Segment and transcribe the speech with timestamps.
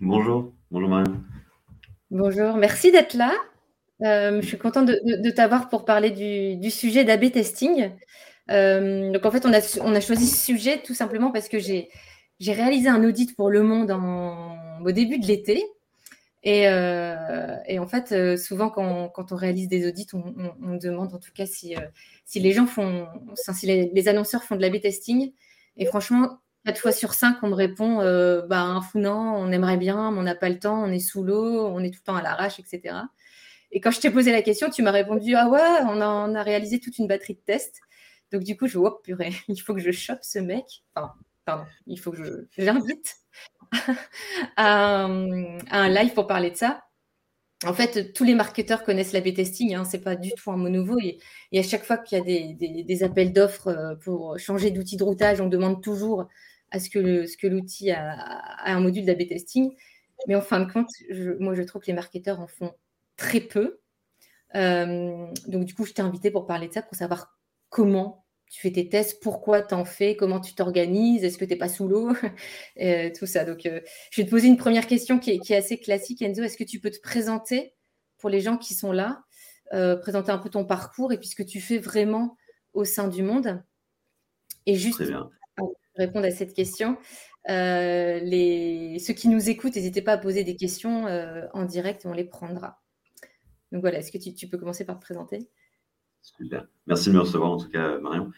[0.00, 1.20] Bonjour, bonjour Marion.
[2.12, 3.32] Bonjour, merci d'être là.
[4.02, 7.90] Euh, je suis contente de, t'avoir pour parler du, sujet d'AB testing.
[8.48, 11.88] Euh, donc en fait, on a, choisi ce sujet tout simplement parce que j'ai
[12.40, 13.90] réalisé un audit pour Le Monde
[14.84, 15.64] au début de l'été.
[16.44, 21.46] Et, euh, en fait, souvent quand, on réalise des audits, on, demande en tout cas
[21.46, 21.74] si,
[22.24, 25.32] si les gens font, si les, les annonceurs font de l'AB testing.
[25.76, 26.38] Et franchement,
[26.76, 30.18] Fois sur cinq, on me répond euh, bah, un fou non, on aimerait bien, mais
[30.18, 32.22] on n'a pas le temps, on est sous l'eau, on est tout le temps à
[32.22, 32.96] l'arrache, etc.
[33.70, 36.80] Et quand je t'ai posé la question, tu m'as répondu Ah ouais, on a, réalisé
[36.80, 37.80] toute une batterie de tests.
[38.32, 40.64] Donc du coup, je oh, purée, il faut que je chope ce mec.
[40.94, 41.12] Enfin,
[41.44, 43.16] pardon, il faut que je l'invite
[44.56, 46.84] à, un live pour parler de ça.
[47.64, 50.56] En fait, tous les marketeurs connaissent l'A-B testing, hein, ce n'est pas du tout un
[50.56, 50.96] mot nouveau.
[51.00, 51.18] Et,
[51.58, 55.40] à chaque fois qu'il y a des, appels d'offres euh, pour changer d'outil de routage,
[55.40, 56.28] on demande toujours
[56.70, 59.74] à ce que l'outil a, un module d'A-B testing.
[60.26, 60.90] Mais en fin de compte,
[61.38, 62.72] moi, je trouve que les marketeurs en font
[63.16, 63.80] très peu.
[64.54, 68.62] Euh, donc, du coup, je t'ai invité pour parler de ça, pour savoir comment tu
[68.62, 71.68] fais tes tests, pourquoi tu en fais, comment tu t'organises, est-ce que tu n'es pas
[71.68, 72.12] sous l'eau,
[72.80, 73.44] euh, tout ça.
[73.44, 73.80] Donc, euh,
[74.10, 76.42] je vais te poser une première question qui est, assez classique, Enzo.
[76.42, 77.74] Est-ce que tu peux te présenter
[78.16, 79.22] pour les gens qui sont là,
[79.70, 82.36] présenter un peu ton parcours et puis ce que tu fais vraiment
[82.72, 83.62] au sein du monde?
[84.64, 85.02] Et juste
[85.98, 86.96] répondre à cette question.
[87.50, 88.98] Euh, les...
[88.98, 92.12] Ceux qui nous écoutent, n'hésitez pas à poser des questions euh, en direct et on
[92.12, 92.80] les prendra.
[93.72, 95.48] Donc voilà, est-ce que tu, peux commencer par te présenter?
[96.22, 96.66] Super.
[96.86, 98.30] Merci de me recevoir en tout cas, Marion.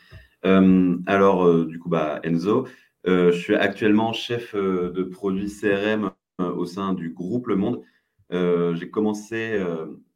[0.44, 2.66] Euh, alors, du coup, bah, Enzo,
[3.04, 7.82] je suis actuellement chef de produit CRM au sein du groupe Le Monde.
[8.30, 9.64] J'ai commencé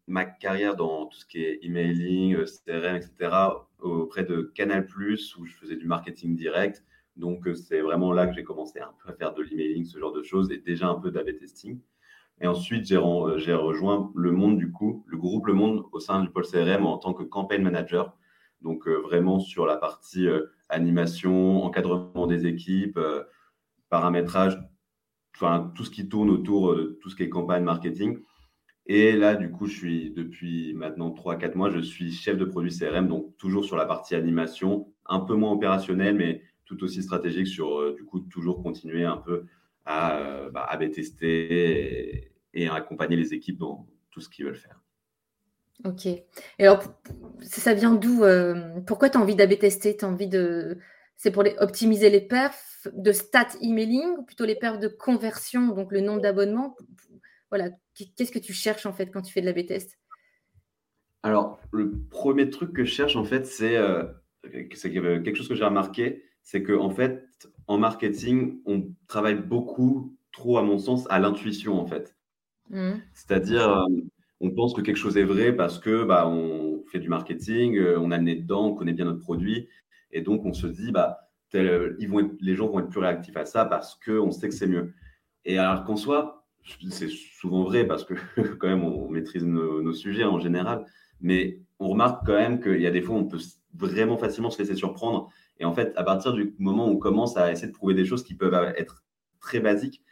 [0.06, 3.36] ma carrière dans tout ce qui est emailing, CRM, etc.,
[3.78, 4.86] auprès de Canal,
[5.38, 6.82] où je faisais du marketing direct.
[7.16, 9.98] Donc, euh, c'est vraiment là que j'ai commencé un peu à faire de l'emailing, ce
[9.98, 11.80] genre de choses, et déjà un peu d'AB testing.
[12.40, 16.20] Et ensuite, j'ai euh, rejoint le monde, du coup, le groupe Le Monde au sein
[16.22, 18.16] du pôle CRM en tant que campaign manager.
[18.62, 20.26] Donc, euh, vraiment sur la partie
[20.68, 22.98] animation, encadrement des équipes,
[23.90, 24.58] paramétrage,
[25.36, 28.18] enfin, tout ce qui tourne autour de tout ce qui est campagne marketing.
[28.86, 32.76] Et là, du coup, je suis depuis maintenant 3-4 mois, je suis chef de produit
[32.76, 37.46] CRM, donc toujours sur la partie animation, un peu moins opérationnel, mais tout aussi stratégique
[37.46, 39.44] sur, euh, du coup, toujours continuer un peu
[39.84, 44.80] à, euh, bah, tester et, à accompagner les équipes dans tout ce qu'ils veulent faire.
[45.84, 46.06] Ok.
[46.06, 46.24] Et
[46.60, 46.82] alors,
[47.42, 50.78] ça vient d'où euh, Pourquoi tu as envie d'AB tester as envie de.
[51.16, 55.68] C'est pour les, optimiser les perfs de stat emailing ou plutôt les perfs de conversion,
[55.68, 56.76] donc le nombre d'abonnements?
[57.50, 57.70] Voilà.
[57.94, 59.98] Qu'est-ce que tu cherches en fait quand tu fais de l'AB test
[61.22, 63.78] Alors, le premier truc que je cherche en fait, c'est
[64.42, 67.26] quelque chose que j'ai remarqué, c'est qu'en en fait,
[67.66, 72.16] en marketing, on travaille beaucoup, trop à mon sens, à l'intuition en fait.
[72.70, 72.92] Mmh.
[73.14, 73.86] C'est-à-dire, euh,
[74.40, 77.98] on pense que quelque chose est vrai parce que bah, on fait du marketing, euh,
[77.98, 79.68] on a le nez dedans, on connaît bien notre produit,
[80.12, 83.46] et donc on se dit, bah, ils vont les gens vont être plus réactifs à
[83.46, 84.92] ça parce qu'on sait que c'est mieux.
[85.44, 86.44] Et alors qu'en soit,
[86.90, 88.14] c'est souvent vrai parce que
[88.58, 90.84] quand même on maîtrise nos, nos, sujets en général,
[91.20, 93.38] mais on remarque quand même qu'il y a des fois on peut
[93.72, 97.36] vraiment facilement se laisser surprendre et en fait, à partir du moment où on commence
[97.36, 99.04] à essayer de prouver des choses qui peuvent être
[99.40, 100.02] très basiques,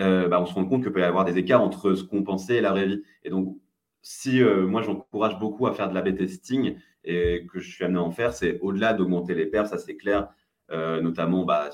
[0.00, 2.22] euh, bah, on se rend compte qu'il peut y avoir des écarts entre ce qu'on
[2.22, 3.02] pensait et la vraie vie.
[3.24, 3.58] Et donc,
[4.02, 7.98] si euh, moi j'encourage beaucoup à faire de l'A-B testing et que je suis amené
[7.98, 10.28] à en faire, c'est au-delà d'augmenter les perfs, ça c'est clair,
[10.70, 11.70] euh, notamment bah,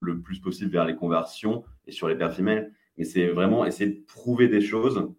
[0.00, 2.70] le plus possible vers les conversions et sur les perfs email.
[2.96, 5.12] Mais c'est vraiment essayer de prouver des choses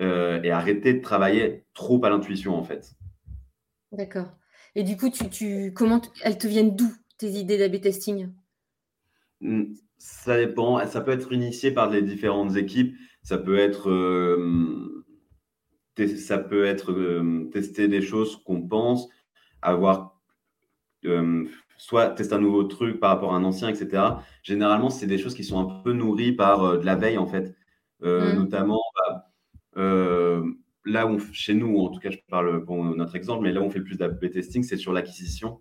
[0.00, 2.96] et arrêter de travailler trop à l'intuition en fait.
[3.92, 4.26] D'accord.
[4.74, 8.32] Et du coup, tu, tu, comment elles te viennent d'où tes idées d'A-B testing?
[9.40, 10.84] Mmh, Ça dépend.
[10.86, 12.96] Ça peut être initié par les différentes équipes.
[13.22, 15.04] Ça peut être, euh,
[16.16, 19.08] ça peut être euh, tester des choses qu'on pense,
[19.62, 20.20] avoir
[21.06, 21.46] euh,
[21.78, 24.22] soit tester un nouveau truc par rapport à un ancien, etc.
[24.42, 27.56] Généralement, c'est des choses qui sont un peu nourries par de la veille, en fait.
[28.02, 28.32] Mm.
[28.34, 29.32] Notamment, bah,
[30.84, 33.64] là où, chez nous, en tout cas, je parle pour notre exemple, mais là où
[33.64, 35.60] on fait le plus d'AB testing, c'est sur l'acquisition,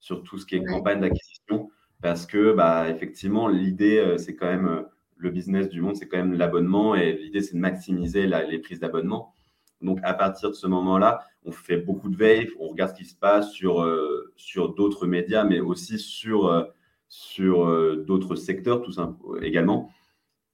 [0.00, 1.70] sur tout ce qui est campagne d'acquisition.
[2.02, 4.86] Parce que, bah, effectivement, l'idée, c'est quand même
[5.16, 8.80] le business du monde, c'est quand même l'abonnement et l'idée, c'est de maximiser les prises
[8.80, 9.34] d'abonnement.
[9.80, 13.04] Donc, à partir de ce moment-là, on fait beaucoup de veille, on regarde ce qui
[13.04, 16.64] se passe sur, euh, sur d'autres médias, mais aussi sur, euh,
[17.08, 19.90] sur euh, d'autres secteurs tout simplement également.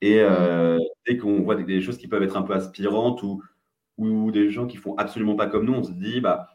[0.01, 0.21] Et
[1.07, 3.41] dès qu'on voit des, choses qui peuvent être un peu aspirantes ou,
[3.99, 6.49] ou des gens qui font absolument pas comme nous, on se dit, bah,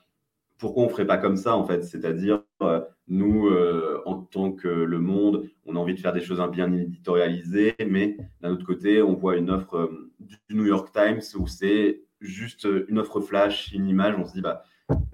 [0.57, 1.83] pourquoi on ferait pas comme ça, en fait?
[1.83, 6.21] C'est-à-dire, euh, nous, euh, en tant que le monde, on a envie de faire des
[6.21, 10.91] choses bien éditorialisées, mais d'un autre côté, on voit une offre euh, du New York
[10.91, 14.63] Times où c'est juste une offre flash, une image, on se dit, bah,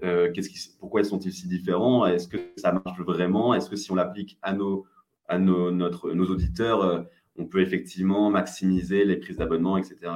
[0.00, 2.06] qu'est-ce pourquoi sont-ils si différents?
[2.06, 3.54] Est-ce que ça marche vraiment?
[3.54, 4.86] Est-ce que si on l'applique à, nos,
[5.28, 7.06] à nos, notre, nos auditeurs,
[7.36, 10.12] on peut effectivement maximiser les prises d'abonnement, etc.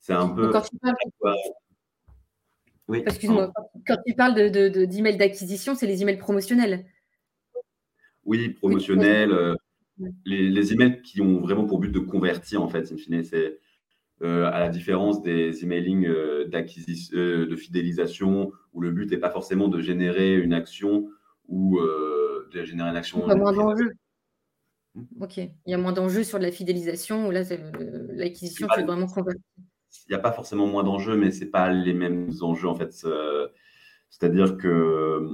[0.00, 0.50] C'est un peu...
[2.92, 3.52] Excuse-moi,
[3.86, 6.86] quand tu parles d'emails de, d'acquisition, c'est les emails promotionnels.
[8.24, 9.32] Oui, promotionnels.
[9.32, 9.54] Euh,
[10.24, 13.58] les, emails qui ont vraiment pour but de convertir, en fait, in fine, c'est
[14.22, 19.30] euh, à la différence des emailing euh, d'acquisition, de fidélisation, où le but n'est pas
[19.30, 21.08] forcément de générer une action
[21.48, 23.22] ou de générer une action.
[23.26, 23.92] Il y a moins d'enjeux.
[24.94, 25.04] Hmm.
[25.20, 27.42] Ok, il y a moins d'enjeux sur la fidélisation, où là,
[28.12, 29.42] l'acquisition, c'est vraiment convertir
[30.08, 32.74] il n'y a pas forcément moins d'enjeux, mais ce n'est pas les mêmes enjeux en
[32.74, 32.92] fait.
[34.10, 35.28] C'est-à-dire que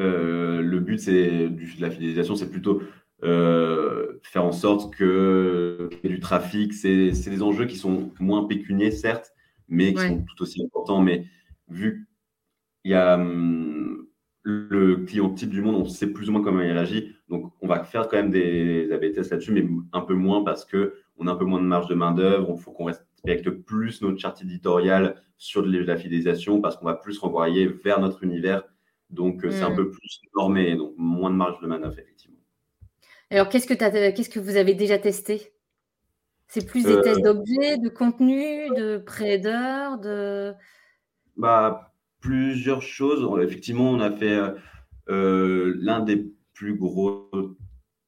[0.00, 2.82] euh, le but c'est de la fidélisation, c'est plutôt
[3.24, 6.72] euh, faire en sorte que qu'il y ait du trafic.
[6.72, 9.32] C'est des enjeux qui sont moins pécuniers, certes,
[9.68, 11.00] mais qui sont tout aussi importants.
[11.00, 11.26] Mais
[11.68, 12.08] vu
[12.82, 14.06] qu'il y a hum,
[14.42, 17.16] le client type du monde, on sait plus ou moins comment il réagit.
[17.28, 20.64] Donc, on va faire quand même des AB tests là-dessus, mais un peu moins parce
[20.64, 22.54] que on a un peu moins de marge de main-d'œuvre.
[22.56, 26.94] Il faut qu'on respecte plus notre charte éditoriale sur de la fidélisation parce qu'on va
[26.94, 28.62] plus renvoyer vers notre univers.
[29.10, 29.76] Donc, euh, c'est un mm.
[29.76, 32.38] peu plus normé, donc moins de marge de manœuvre, effectivement.
[33.30, 35.52] Alors, qu'est-ce que, qu'est-ce que vous avez déjà testé?
[36.46, 40.52] C'est plus des euh, tests d'objets, de contenu, de pré de.
[41.36, 43.26] Bah, plusieurs choses.
[43.42, 44.40] Effectivement, on a fait
[45.08, 47.30] euh, l'un des plus gros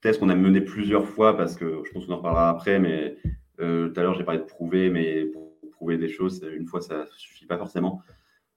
[0.01, 3.17] test qu'on a mené plusieurs fois parce que je pense qu'on en reparlera après, mais
[3.61, 6.81] euh, tout à l'heure j'ai parlé de prouver, mais pour prouver des choses, une fois
[6.81, 8.03] ça suffit pas forcément.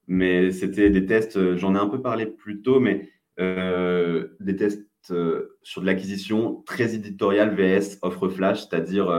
[0.07, 3.09] Mais c'était des tests, euh, j'en ai un peu parlé plus tôt, mais
[3.39, 4.87] euh, des tests
[5.63, 9.11] sur de l'acquisition très éditoriale VS offre flash, c'est-à-dire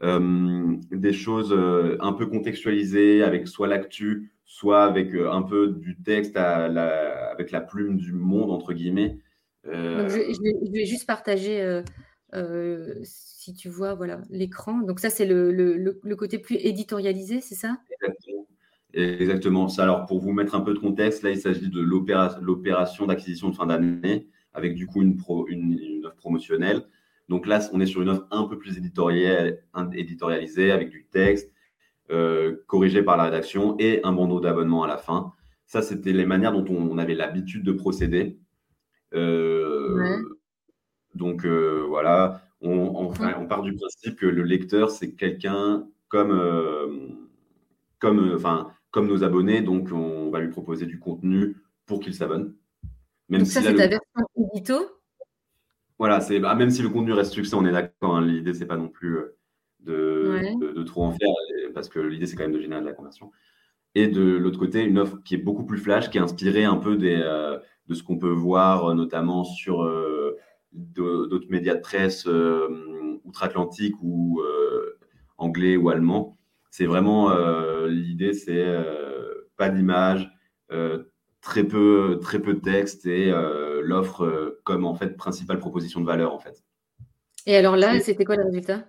[0.00, 1.56] des choses
[2.00, 7.96] un peu contextualisées avec soit l'actu, soit avec un peu du texte avec la plume
[7.96, 9.18] du monde, entre guillemets.
[9.66, 11.82] Euh, je, vais, juste partager, euh,
[12.34, 14.80] euh, si tu vois, voilà, l'écran.
[14.80, 17.78] Donc ça, c'est le, le, côté plus éditorialisé, c'est ça?
[18.00, 18.46] Exactement.
[18.94, 19.68] Exactement.
[19.68, 23.48] Ça, alors, pour vous mettre un peu de contexte, là, il s'agit de l'opération d'acquisition
[23.48, 26.82] de fin d'année avec du coup une, pro, une, offre promotionnelle.
[27.28, 31.50] Donc là, on est sur une offre un peu plus éditorialisée avec du texte
[32.66, 35.32] corrigé par la rédaction et un bandeau d'abonnement à la fin.
[35.64, 38.38] Ça, c'était les manières dont on avait l'habitude de procéder.
[39.14, 40.22] Euh,
[41.14, 47.08] donc euh, voilà, on, on, part du principe que le lecteur, c'est quelqu'un comme, euh,
[47.98, 52.54] comme, enfin, comme nos abonnés, donc on va lui proposer du contenu pour qu'il s'abonne.
[53.28, 54.74] Même ça, c'est ta version édito?
[55.98, 58.16] Voilà, c'est, bah, même si le contenu reste succès, on est d'accord.
[58.16, 59.18] Hein, l'idée, c'est pas non plus
[59.80, 60.40] de,
[60.74, 61.28] de, trop en faire,
[61.74, 63.30] parce que l'idée, c'est quand même de générer de la conversion.
[63.94, 66.76] Et de l'autre côté, une offre qui est beaucoup plus flash, qui est inspirée un
[66.76, 67.22] peu des,
[67.92, 70.38] de ce qu'on peut voir euh, notamment sur euh,
[70.72, 74.42] d'autres médias de presse euh, outre-Atlantique ou
[75.36, 76.38] anglais ou allemand.
[76.70, 77.30] C'est vraiment
[77.86, 78.66] l'idée, c'est
[79.56, 80.30] pas d'image,
[81.42, 83.30] très peu, très peu de texte et
[83.82, 86.64] l'offre comme en fait principale proposition de valeur en fait.
[87.44, 88.88] Et alors là, c'était quoi le résultat?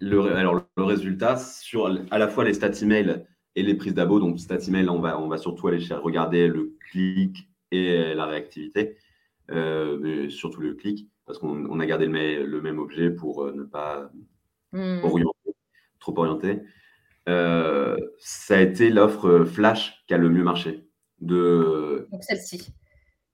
[0.00, 3.24] Le, Alors le résultat sur à la fois les stats email
[3.54, 4.18] et les prises d'abo.
[4.18, 8.96] Donc stats email, on va, on va surtout aller regarder le clic et la réactivité,
[9.50, 13.52] euh, mais surtout le clic, parce qu'on a gardé le, le, même objet pour euh,
[13.52, 14.10] ne pas
[14.72, 15.54] orienter,
[15.98, 16.62] trop orienter.
[17.28, 20.88] Euh, ça a été l'offre flash qui a le mieux marché.
[21.20, 22.06] De...
[22.10, 22.74] Donc celle-ci.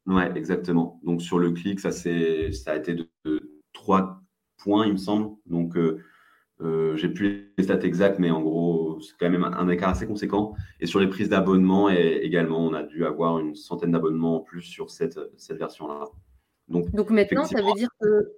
[0.06, 1.00] Ouais, exactement.
[1.04, 3.09] Donc sur le clic, ça, ça a été de,
[3.73, 4.23] trois
[4.59, 5.37] points, il me semble.
[5.47, 6.02] Donc, euh,
[6.95, 10.55] j'ai plus les stats exactes, mais en gros, c'est quand même un, écart assez conséquent.
[10.81, 14.62] Et sur les prises d'abonnement, également, on a dû avoir une centaine d'abonnements en plus
[14.62, 16.05] sur cette, cette version-là.
[16.69, 18.33] Donc, Donc maintenant, ça veut dire que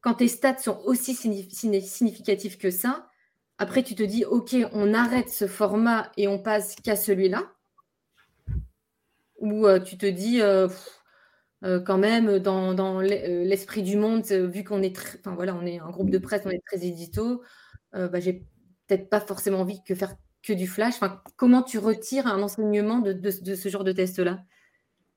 [0.00, 3.08] quand tes stats sont aussi significatifs que ça,
[3.58, 7.52] après, tu te dis, OK, on arrête ce format et on passe qu'à celui-là?
[9.40, 10.68] Ou euh, tu te dis, euh,
[11.64, 15.90] euh, quand même, dans, l'esprit du monde, vu qu'on est, enfin, voilà, on est un
[15.90, 17.42] groupe de presse, on est très édito,
[17.92, 18.44] bah, j'ai
[18.86, 20.94] peut-être pas forcément envie de faire que du flash.
[20.94, 24.40] Enfin, comment tu retires un enseignement de, ce genre de test-là?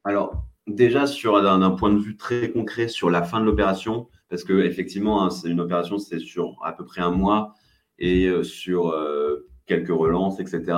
[0.03, 4.43] Alors, déjà, sur d'un point de vue très concret sur la fin de l'opération, parce
[4.43, 7.53] que effectivement, hein, c'est une opération, c'est sur à peu près un mois
[7.99, 10.77] et euh, sur euh, quelques relances, etc.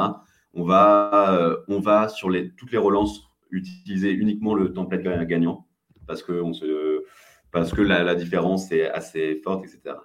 [0.54, 5.68] On va, euh, on va sur les, toutes les relances utiliser uniquement le template gagnant
[6.08, 7.04] parce que, on se,
[7.52, 9.96] parce que la, différence est assez forte, etc.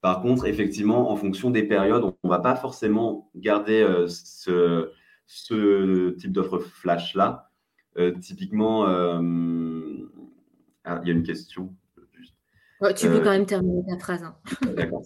[0.00, 4.90] Par contre, effectivement, en fonction des périodes, on ne va pas forcément garder ce,
[5.26, 7.50] ce, type d'offre flash-là.
[8.20, 8.84] typiquement,
[10.84, 11.74] ah, il y a une question.
[12.96, 14.24] tu peux quand même terminer ta phrase.
[14.24, 14.34] Hein.
[14.74, 15.02] D'accord.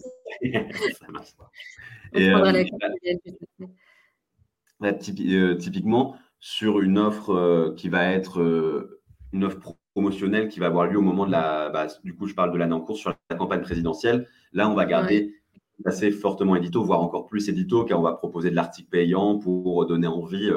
[5.59, 9.01] typiquement, sur une offre euh, qui va être euh,
[9.33, 11.69] une offre promotionnelle qui va avoir lieu au moment de la.
[11.69, 14.27] Bah, du coup, je parle de l'année en cours sur la campagne présidentielle.
[14.53, 15.35] Là, on va garder
[15.85, 19.85] assez fortement édito, voire encore plus édito, car on va proposer de l'article payant pour
[19.85, 20.51] donner envie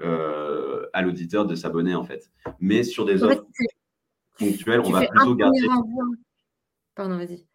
[0.00, 2.30] euh, à l'auditeur de s'abonner, en fait.
[2.60, 3.44] Mais sur des offres
[4.38, 5.60] ponctuelles, on va plutôt garder.
[6.94, 7.46] Pardon, vas-y.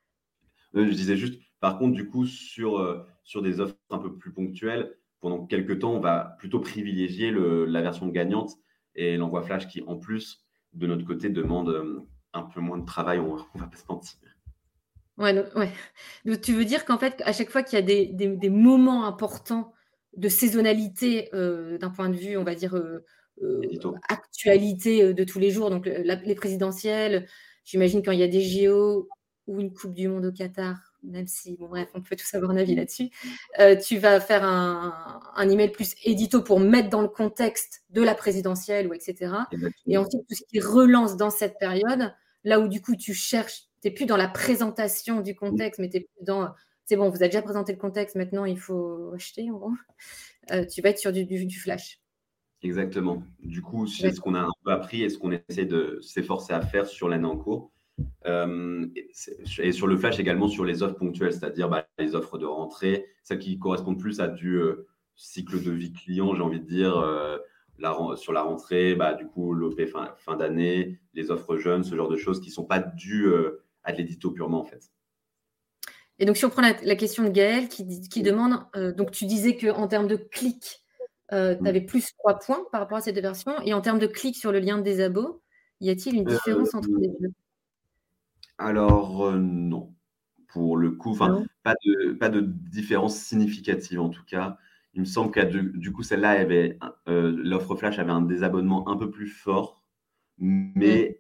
[0.74, 4.32] je disais juste, par contre, du coup, sur, euh, sur des offres un peu plus
[4.32, 8.52] ponctuelles, pendant quelques temps, on va plutôt privilégier la version gagnante
[8.96, 10.44] et l'envoi flash qui, en plus,
[10.74, 12.02] de notre côté, demande euh,
[12.34, 14.18] un peu moins de travail, on, ne va pas se mentir.
[15.18, 15.72] Ouais, ouais.
[16.26, 19.74] Donc, tu veux dire qu'en fait, à chaque fois qu'il y a des, moments importants
[20.16, 22.80] de saisonnalité euh, d'un point de vue, on va dire,
[24.10, 27.28] actualité de tous les jours, donc les présidentielles,
[27.66, 29.08] j'imagine quand il y a des JO
[29.48, 32.52] ou une Coupe du Monde au Qatar, même si, bon, bref, on peut tous avoir
[32.52, 33.10] un avis là-dessus.
[33.60, 38.02] Euh, tu vas faire un, un, email plus édito pour mettre dans le contexte de
[38.02, 39.34] la présidentielle ou etc.
[39.86, 42.14] Et ensuite, tout ce qui relance dans cette période,
[42.44, 45.90] là où du coup tu cherches, tu n'es plus dans la présentation du contexte, mais
[45.90, 46.50] tu es plus dans
[46.88, 49.74] c'est bon, vous avez déjà présenté le contexte, maintenant il faut acheter en gros.
[50.52, 52.00] Euh, tu vas être sur du, du, flash.
[52.64, 53.24] Exactement.
[53.40, 56.54] Du coup, c'est ce qu'on a un peu appris et ce qu'on essaie de s'efforcer
[56.54, 57.72] à faire sur l'année en cours?
[58.26, 58.86] Euh,
[59.60, 63.06] et sur le flash également sur les offres ponctuelles, c'est-à-dire bah, les offres de rentrée,
[63.24, 66.98] celles qui correspondent plus à du euh, cycle de vie client, j'ai envie de dire,
[66.98, 67.38] euh,
[68.16, 72.10] sur la rentrée, bah, du coup, l'OP fin, fin d'année, les offres jeunes, ce genre
[72.10, 73.32] de choses qui ne sont pas dues
[73.84, 74.92] à de l'édito purement en fait.
[76.20, 78.66] Et donc, si on prend la, question de Gaël qui, qui demande,
[78.98, 80.84] donc tu disais qu'en termes de clics,
[81.30, 84.36] tu avais plus 3 points par rapport à cette version, et en termes de clics
[84.36, 85.44] sur le lien de désabo,
[85.80, 87.32] y a-t-il une différence entre les deux?
[88.58, 89.94] Alors, euh, non.
[90.48, 94.58] Pour le coup, enfin, pas de, pas de différence significative en tout cas.
[94.94, 98.98] Il me semble que du, coup, celle-là, avait euh, l'offre flash avait un désabonnement un
[98.98, 99.84] peu plus fort,
[100.40, 101.20] mais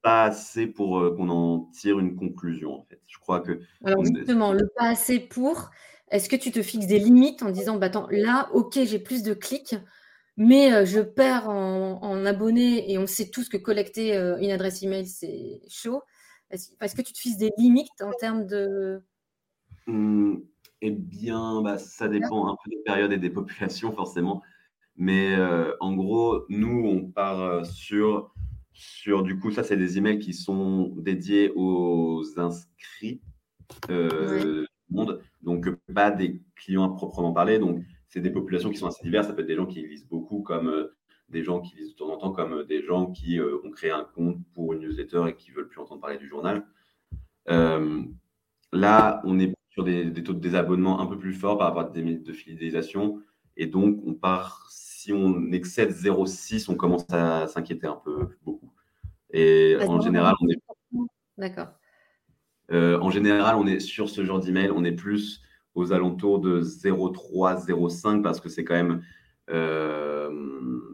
[0.00, 3.00] pas assez pour euh, qu'on en tire une conclusion, en fait.
[3.06, 3.60] Je crois que.
[3.84, 5.70] Alors, justement, le pas assez pour,
[6.10, 9.22] est-ce que tu te fixes des limites en disant, bah, attends, là, ok, j'ai plus
[9.22, 9.76] de clics,
[10.38, 15.06] mais je perds en, en, abonnés et on sait tous que collecter une adresse email,
[15.06, 16.02] c'est chaud.
[16.50, 19.02] Est-ce que tu te fixes des limites en termes de...
[19.86, 20.36] Mmh,
[20.82, 24.42] eh bien, bah, ça dépend un peu des périodes et des populations, forcément.
[24.96, 28.34] Mais euh, en gros, nous, on part euh, sur,
[28.72, 33.20] sur du coup, ça, c'est des emails qui sont dédiés aux inscrits
[33.90, 35.22] euh, du monde.
[35.42, 37.58] Donc, pas des clients à proprement parler.
[37.58, 39.28] Donc, c'est des populations qui sont assez diverses.
[39.28, 40.88] Ça peut être des gens qui lisent beaucoup, comme
[41.30, 43.90] des gens qui lisent de temps en temps, comme des gens qui euh, ont créé
[43.90, 46.66] un compte pour une newsletter et qui veulent plus entendre parler du journal.
[47.48, 48.02] Euh,
[48.72, 51.90] là, on est sur des, taux de désabonnement un peu plus forts par rapport à
[51.90, 53.20] des minutes de fidélisation.
[53.56, 58.72] Et donc, on part, si on excède 0,6, on commence à s'inquiéter un peu beaucoup.
[59.32, 61.06] Et en général, on est.
[61.38, 61.68] D'accord.
[62.72, 65.42] Euh, en général, on est sur ce genre d'email, on est plus
[65.74, 69.02] aux alentours de 0,3, 0,5 parce que c'est quand même
[69.50, 70.30] euh,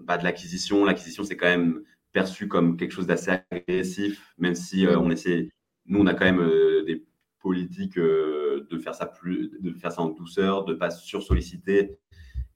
[0.04, 0.84] bah, de l'acquisition.
[0.84, 1.82] L'acquisition, c'est quand même
[2.12, 5.50] perçu comme quelque chose d'assez agressif, même si euh, on essaie,
[5.86, 7.04] nous, on a quand même euh, des
[7.40, 11.96] politiques de faire ça plus, de faire ça en douceur, de pas sursolliciter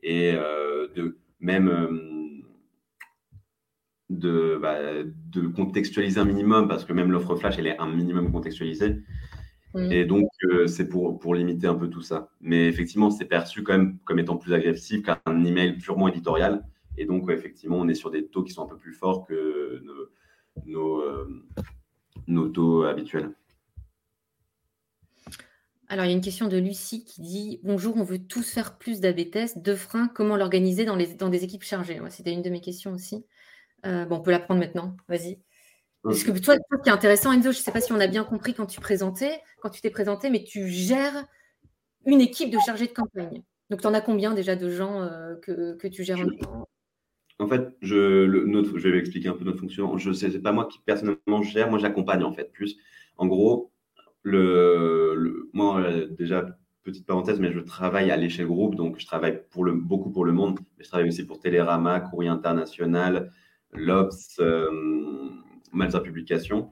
[0.02, 1.70] et de même
[4.08, 8.32] de, bah, de contextualiser un minimum, parce que même l'offre flash, elle est un minimum
[8.32, 8.96] contextualisée.
[9.74, 9.92] Mm.
[9.92, 12.30] Et donc, euh, c'est pour, pour limiter un peu tout ça.
[12.40, 16.64] Mais effectivement, c'est perçu quand même comme étant plus agressif qu'un email purement éditorial.
[16.96, 19.82] Et donc, effectivement, on est sur des taux qui sont un peu plus forts que
[19.84, 21.46] nos, nos, euh,
[22.26, 23.32] nos taux habituels.
[25.88, 28.78] Alors, il y a une question de Lucie qui dit Bonjour, on veut tous faire
[28.78, 29.58] plus d'AB tests.
[29.58, 32.00] Deux freins, comment l'organiser dans, les, dans des équipes chargées?
[32.10, 33.24] C'était une de mes questions aussi.
[33.86, 34.96] Euh, bon, on peut la prendre maintenant.
[35.08, 35.40] Vas-y.
[36.02, 38.06] Parce que toi, ce qui est intéressant, Enzo, je ne sais pas si on a
[38.06, 41.26] bien compris quand tu présentais, quand tu t'es présenté, mais tu gères
[42.06, 43.42] une équipe de chargés de campagne.
[43.68, 46.18] Donc, tu en as combien déjà de gens euh, que, tu gères
[47.38, 48.26] En fait, je,
[48.76, 49.98] je vais expliquer un peu notre fonction.
[49.98, 52.78] Je sais, c'est pas moi qui personnellement gère, moi j'accompagne en fait plus.
[53.18, 53.70] En gros,
[54.22, 56.46] le, moi déjà
[56.82, 60.24] petite parenthèse, mais je travaille à l'échelle groupe, donc je travaille pour le, beaucoup pour
[60.24, 63.30] le monde, mais je travaille aussi pour Télérama, Courrier International,
[63.72, 64.38] l'Obs.
[64.40, 64.70] Euh,
[65.72, 66.70] Malta Publication.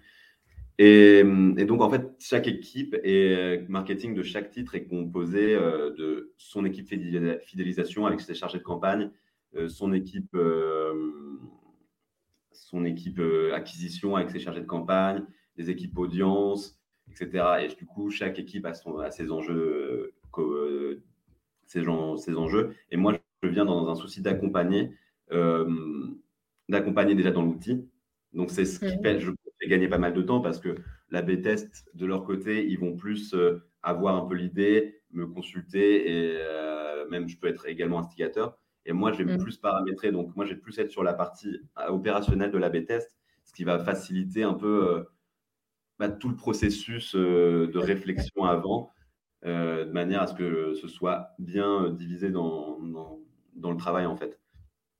[0.78, 1.25] Et,
[1.64, 6.64] donc, en fait, chaque équipe et marketing de chaque titre est composé euh, de son
[6.64, 9.11] équipe fidélisation avec ses chargés de campagne,
[9.57, 10.95] euh, son équipe, euh,
[12.52, 13.21] son équipe
[13.52, 15.25] acquisition avec ses chargés de campagne,
[15.57, 17.45] des équipes audience, etc.
[17.62, 20.14] Et du coup, chaque équipe a, son, ses enjeux,
[21.67, 21.83] ses,
[22.19, 22.71] ses, enjeux.
[22.93, 24.93] Et moi, je viens dans un souci d'accompagner,
[26.69, 27.85] d'accompagner déjà dans l'outil,
[28.32, 29.02] donc, c'est ce qui mmh.
[29.02, 29.30] fait, je
[29.61, 30.75] fais gagner pas mal de temps parce que
[31.11, 36.11] la B-test, de leur côté, ils vont plus euh, avoir un peu l'idée, me consulter
[36.11, 38.58] et euh, même je peux être également instigateur.
[38.85, 39.38] Et moi, je vais mmh.
[39.38, 40.12] plus paramétrer.
[40.12, 43.52] Donc, moi, je vais plus être sur la partie euh, opérationnelle de la B-test, ce
[43.52, 45.06] qui va faciliter un peu
[45.99, 48.92] bah, tout le processus de réflexion avant,
[49.42, 52.78] de manière à ce que ce soit bien divisé dans,
[53.54, 54.38] dans le travail, en fait.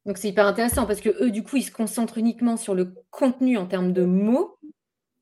[0.07, 2.95] Donc c'est hyper intéressant parce que eux, du coup, ils se concentrent uniquement sur le
[3.11, 4.59] contenu en termes de mots.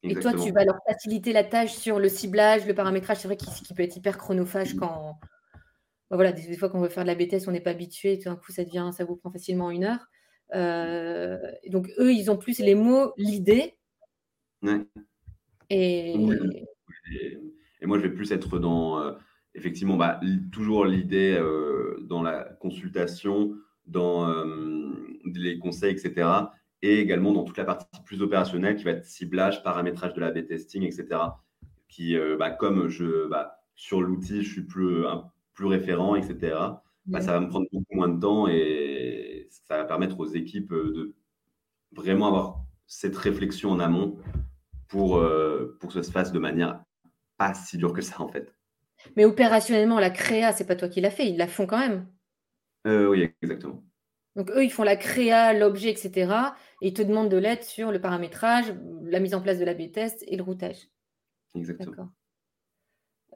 [0.02, 3.18] Et toi, tu vas leur faciliter la tâche sur le ciblage, le paramétrage.
[3.18, 5.18] C'est vrai qu'il peut être hyper chronophage quand.
[6.10, 8.12] Bah, voilà, des, fois, quand on veut faire de la BTS, on n'est pas habitué.
[8.12, 10.06] Et tout d'un coup, ça, devient, ça vous prend facilement une heure.
[10.54, 13.76] Euh, donc, eux, ils ont plus les mots, l'idée.
[15.70, 16.14] Et...
[16.14, 17.86] et...
[17.86, 19.12] moi, je vais plus être dans, euh,
[19.54, 20.20] effectivement, bah,
[20.52, 24.44] toujours l'idée euh, dans la consultation, dans euh,
[25.24, 26.28] les conseils, etc.
[26.82, 30.30] Et également dans toute la partie plus opérationnelle qui va être ciblage, paramétrage de la
[30.30, 31.20] B testing, etc.
[31.88, 36.56] Qui, euh, bah, comme je, bah, sur l'outil, je suis plus, un, plus référent, etc.
[37.06, 40.72] Bah, ça va me prendre beaucoup moins de temps et ça va permettre aux équipes
[40.72, 41.14] euh, de
[41.92, 44.18] vraiment avoir cette réflexion en amont
[44.88, 45.20] pour,
[45.80, 46.80] pour que ça se fasse de manière
[47.36, 48.54] pas si dure que ça en fait.
[49.16, 52.06] Mais opérationnellement, la créa, c'est pas toi qui l'as fait, ils la font quand même.
[52.86, 53.82] Euh, oui, exactement.
[54.36, 56.54] Donc, eux, ils font la créa, l'objet, etc.
[56.82, 59.74] Et ils te demandent de l'aide sur le paramétrage, la mise en place de la
[59.74, 60.88] B-test et le routage.
[61.54, 62.10] Exactement.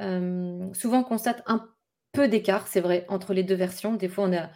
[0.00, 1.68] Euh, souvent, on constate un
[2.12, 3.94] peu d'écart, c'est vrai, entre les deux versions.
[3.94, 4.50] Des fois, on a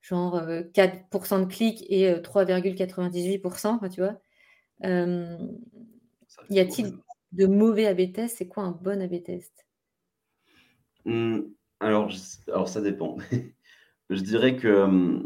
[0.00, 0.42] genre
[0.74, 4.20] 4% euh, de clics et 3,98%, tu vois.
[6.50, 6.92] y a-t-il
[7.32, 9.66] de mauvais AB test C'est quoi un bon AB test
[11.04, 11.40] mmh,
[11.80, 12.10] alors,
[12.48, 13.16] alors, ça dépend.
[14.10, 15.20] je dirais que, euh,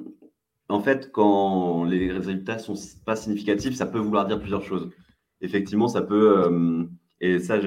[0.69, 4.91] en fait, quand les résultats sont pas significatifs, ça peut vouloir dire plusieurs choses.
[5.41, 6.85] Effectivement, ça peut, euh,
[7.21, 7.61] et ça,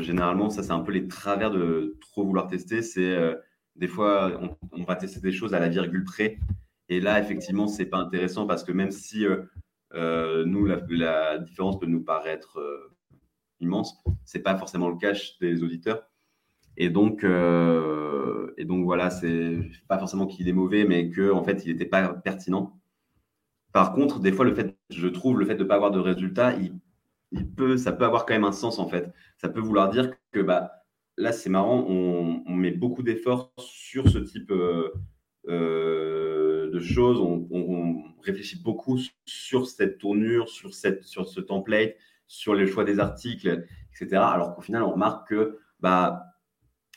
[0.00, 2.82] généralement, ça, c'est un peu les travers de trop vouloir tester.
[2.82, 3.34] C'est euh,
[3.76, 4.40] des fois,
[4.72, 6.38] on, va tester des choses à la virgule près.
[6.88, 9.26] Et là, effectivement, c'est pas intéressant parce que même si
[9.94, 12.58] nous, la, différence peut nous paraître
[13.60, 16.08] immense, c'est pas forcément le cas des auditeurs.
[16.76, 19.58] Et donc, euh, et donc voilà, c'est
[19.88, 22.78] pas forcément qu'il est mauvais, mais que en fait, il n'était pas pertinent.
[23.72, 26.00] Par contre, des fois, le fait, je trouve, le fait de ne pas avoir de
[26.00, 29.12] résultat, il, peut, ça peut avoir quand même un sens en fait.
[29.38, 30.84] Ça peut vouloir dire que bah,
[31.16, 34.92] là, c'est marrant, on, met beaucoup d'efforts sur ce type euh,
[35.48, 37.20] euh, de choses.
[37.20, 41.94] On, réfléchit beaucoup sur cette tournure, sur, cette, sur ce template,
[42.26, 44.16] sur les choix des articles, etc.
[44.20, 46.35] Alors qu'au final, on remarque que bah,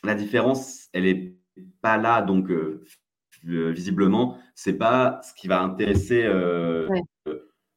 [0.04, 1.34] la différence, elle n'est
[1.80, 2.22] pas là.
[2.22, 2.84] Donc, euh,
[3.48, 6.88] euh, visiblement, ce n'est pas ce qui va intéresser euh,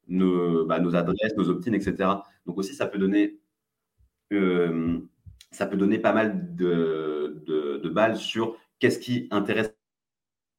[0.08, 2.10] nos, bah, nos, adresses, nos opt-in, etc.
[2.46, 3.40] Donc aussi, ça peut donner,
[4.30, 9.72] ça peut donner pas mal de, de, balles sur qu'est-ce qui intéresse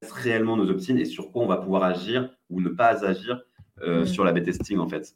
[0.01, 3.43] réellement nos opt-in et sur quoi on va pouvoir agir ou ne pas agir
[3.85, 4.05] mmh.
[4.05, 5.15] sur la B-testing, en fait.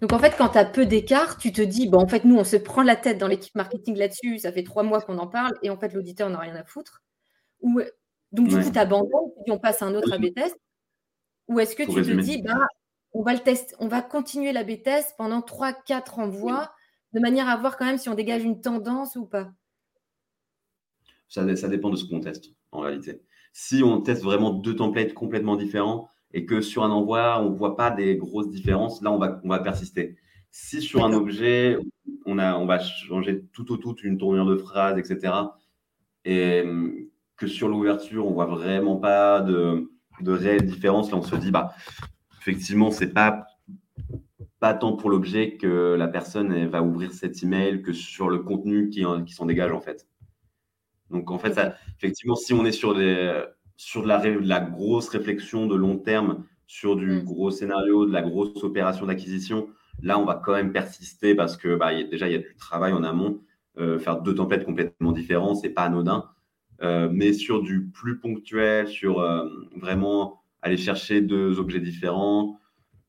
[0.00, 2.36] Donc en fait, quand tu as peu d'écart, tu te dis, bon, en fait, nous,
[2.36, 5.26] on se prend la tête dans l'équipe marketing là-dessus, ça fait trois mois qu'on en
[5.26, 7.02] parle, et en fait, l'auditeur n'a rien à foutre.
[7.60, 7.80] Ou,
[8.32, 10.56] donc du coup, tu abandonnes, tu dis, on passe à un autre AB test.
[11.48, 12.66] Ou est-ce que tu te dis, bah,
[13.12, 16.72] on va le test, on va continuer la B-test pendant 3-4 envois,
[17.12, 19.50] de manière à voir quand même si on dégage une tendance ou pas
[21.28, 23.22] ça, ça dépend de ce qu'on teste, en réalité.
[23.52, 27.56] Si on teste vraiment deux templates complètement différents et que sur un envoi, on ne
[27.56, 30.16] voit pas des grosses différences, là, on va, on va persister.
[30.50, 31.78] Si sur un objet,
[32.26, 35.32] on, a, on va changer tout au tout une tournure de phrase, etc.,
[36.24, 36.64] et
[37.36, 39.90] que sur l'ouverture, on voit vraiment pas de,
[40.20, 41.72] de réelle différence, là, on se dit, bah,
[42.40, 43.46] effectivement, c'est pas
[44.60, 48.90] pas tant pour l'objet que la personne va ouvrir cet email que sur le contenu
[48.90, 50.06] qui, qui s'en dégage en fait.
[51.10, 53.42] Donc en fait, ça, effectivement, si on est sur, des,
[53.80, 57.24] sur de, la, de la grosse réflexion de long terme, sur du mm.
[57.24, 59.68] gros scénario, de la grosse opération d'acquisition,
[60.02, 62.92] là, on va quand même persister parce que bah, déjà, il y a du travail
[62.92, 63.40] en amont.
[63.78, 66.28] Euh, faire deux templates complètement différents, c'est pas anodin.
[66.82, 72.58] Euh, mais sur du plus ponctuel, sur euh, vraiment aller chercher deux objets différents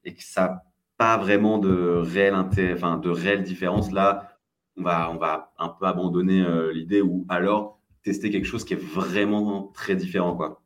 [0.05, 0.63] et que ça n'a
[0.97, 4.37] pas vraiment de réelle, enfin, de réelle différence, là,
[4.77, 8.81] on va, on va un peu abandonner l'idée ou alors tester quelque chose qui est
[8.81, 10.35] vraiment très différent.
[10.35, 10.60] Quoi.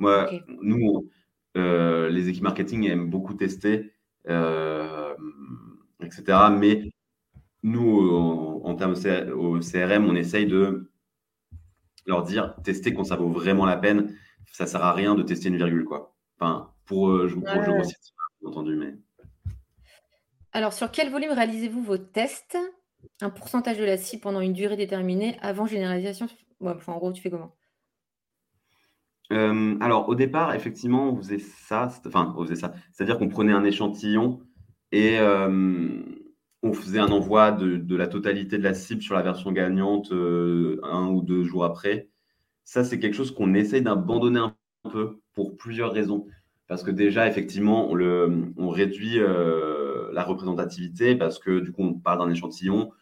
[0.00, 1.08] Moi, nous,
[1.54, 3.92] les équipes marketing aiment beaucoup tester,
[4.26, 6.24] etc.
[6.58, 6.90] Mais
[7.62, 8.10] nous,
[8.64, 8.94] en, termes
[9.36, 10.90] au CRM, on essaye de
[12.06, 14.16] leur dire tester quand ça vaut vraiment la peine.
[14.52, 16.16] Ça sert à rien de tester une virgule, quoi.
[16.38, 18.94] Enfin, pour, euh, je, pour entendu, mais.
[20.52, 22.58] Alors, sur quel volume réalisez-vous vos tests?
[23.20, 26.26] Un pourcentage de la cible pendant une durée déterminée avant généralisation?
[26.60, 27.54] Enfin, En gros, tu fais comment?
[29.32, 31.88] Euh, alors, au départ, effectivement, on faisait ça.
[32.06, 32.74] Enfin, on faisait ça.
[32.92, 34.40] C'est-à-dire qu'on prenait un échantillon
[34.92, 36.02] et euh,
[36.62, 40.80] on faisait un envoi de, la totalité de la cible sur la version gagnante euh,
[40.82, 42.08] un ou deux jours après.
[42.64, 44.54] Ça, c'est quelque chose qu'on essaye d'abandonner un
[44.90, 46.26] peu pour plusieurs raisons.
[46.66, 52.30] Parce que déjà, effectivement, on, réduit la représentativité parce que du coup, on parle d'un
[52.30, 52.92] échantillon.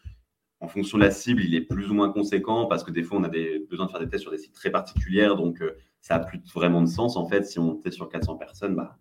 [0.59, 3.19] En fonction de la cible, il est plus ou moins conséquent parce que des fois,
[3.19, 5.35] on a des, besoin de faire des tests sur des sites très particulières.
[5.35, 5.61] Donc,
[6.01, 7.17] ça n'a plus vraiment de sens.
[7.17, 8.97] En fait, si on teste sur 400 personnes, bah,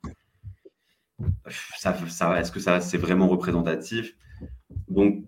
[1.78, 4.16] ça, ça, est-ce que ça, c'est vraiment représentatif?
[4.88, 5.24] Donc,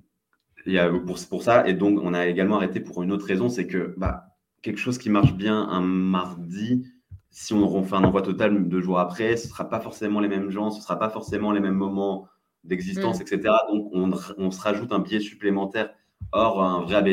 [0.66, 1.66] il y a pour, pour, ça.
[1.66, 4.98] Et donc, on a également arrêté pour une autre raison, c'est que bah, quelque chose
[4.98, 6.84] qui marche bien un mardi,
[7.30, 10.28] si on fait un envoi total deux jours après, ce ne sera pas forcément les
[10.28, 12.26] mêmes gens, ce ne sera pas forcément les mêmes moments
[12.64, 13.22] d'existence, mm.
[13.22, 13.54] etc.
[13.72, 15.94] Donc, on, on, se rajoute un biais supplémentaire.
[16.32, 17.08] Or, un vrai AB,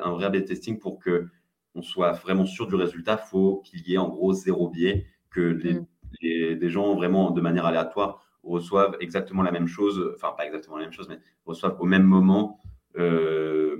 [0.00, 1.28] un, vrai testing pour que
[1.74, 5.40] on soit vraiment sûr du résultat, faut qu'il y ait en gros zéro biais, que
[5.40, 5.86] les, mm.
[6.20, 10.76] les, des gens vraiment de manière aléatoire reçoivent exactement la même chose, enfin pas exactement
[10.76, 12.58] la même chose, mais reçoivent au même moment.
[12.98, 13.78] Euh,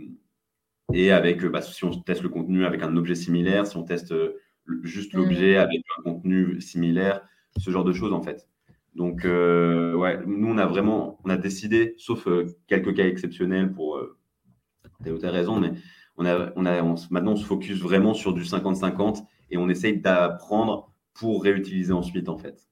[0.92, 4.14] et avec, bah, si on teste le contenu avec un objet similaire, si on teste
[4.82, 5.60] juste l'objet mm.
[5.60, 7.22] avec un contenu similaire,
[7.58, 8.48] ce genre de choses en fait.
[8.94, 13.72] Donc, euh, ouais, nous on a vraiment, on a décidé, sauf euh, quelques cas exceptionnels
[13.72, 13.98] pour
[15.02, 15.72] telle ou telle raison, mais
[16.16, 19.98] on a, on a, maintenant on se focus vraiment sur du 50-50 et on essaye
[19.98, 22.66] d'apprendre pour réutiliser ensuite en fait.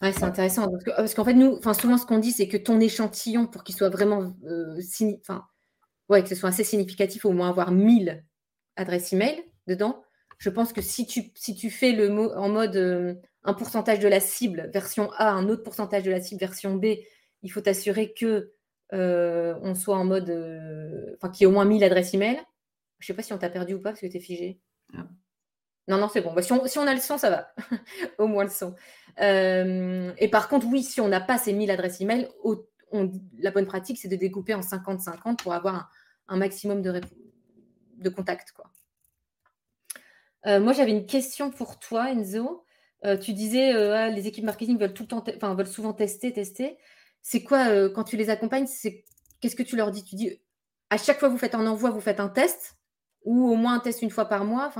[0.00, 3.46] Ouais, c'est intéressant parce qu'en fait, nous, souvent, ce qu'on dit, c'est que ton échantillon,
[3.46, 4.80] pour qu'il soit vraiment, euh,
[6.08, 8.24] ouais, que ce soit assez significatif, au moins avoir 1000
[8.76, 10.02] adresses email dedans.
[10.38, 13.98] Je pense que si tu, si tu fais le mot en mode euh, un pourcentage
[13.98, 16.86] de la cible version A, un autre pourcentage de la cible version B,
[17.42, 18.52] il faut t'assurer que
[18.92, 20.30] on soit en mode,
[21.16, 22.40] enfin, qu'il y ait au moins 1000 adresses email.
[22.98, 24.60] Je sais pas si on t'a perdu ou pas parce que tu es figé.
[24.96, 25.06] Ah.
[25.88, 26.34] Non, non, c'est bon.
[26.34, 27.54] Bah, si, on, a le son, ça va.
[28.18, 28.74] Au moins le son.
[29.20, 32.28] Euh, et par contre, oui, si on n'a pas ces 1000 adresses email,
[33.38, 35.90] la bonne pratique, c'est de découper en 50-50 pour avoir
[36.28, 37.00] un, maximum de,
[37.96, 38.52] de contacts.
[38.52, 38.70] Quoi.
[40.46, 42.64] Euh, moi, j'avais une question pour toi, Enzo.
[43.06, 46.34] Euh, tu disais, ah, les équipes marketing veulent, tout le temps enfin, veulent souvent tester,
[46.34, 46.76] tester.
[47.30, 49.04] C'est quoi, quand tu les accompagnes, c'est
[49.40, 50.02] qu'est-ce que tu leur dis?
[50.02, 50.40] Tu dis,
[50.88, 52.78] à chaque fois que vous faites un envoi, vous faites un test
[53.22, 54.72] ou au moins un test une fois par mois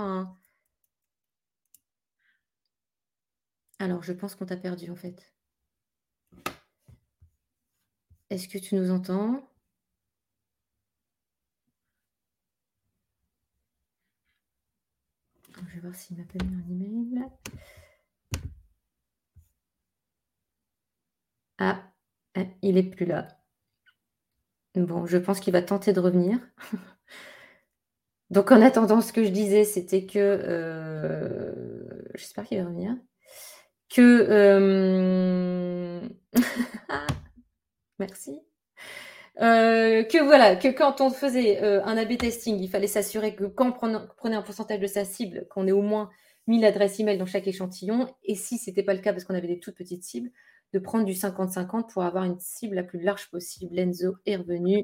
[3.78, 5.34] Alors, je pense qu'on t'a perdu en fait.
[8.30, 9.46] Est-ce que tu nous entends?
[15.54, 17.28] Je vais voir s'il m'a pas mis un email.
[21.58, 21.92] Ah,
[22.62, 23.28] il est plus là.
[24.74, 26.38] Bon, je pense qu'il va tenter de revenir.
[28.30, 31.52] Donc en attendant, ce que je disais, c'était que euh,
[32.14, 32.94] j'espère qu'il va revenir
[33.88, 36.06] que euh,
[37.98, 38.38] merci.
[39.40, 43.68] Euh, que voilà, que quand on faisait un A/B testing, il fallait s'assurer que quand
[43.82, 46.10] on prenait, un pourcentage de sa cible, qu'on ait au moins
[46.48, 48.14] 1000 adresses email dans chaque échantillon.
[48.24, 50.30] Et si ce n'était pas le cas parce qu'on avait des toutes petites cibles,
[50.72, 53.78] de prendre du 50-50 pour avoir une cible la plus large possible.
[53.78, 54.82] Enzo est revenu.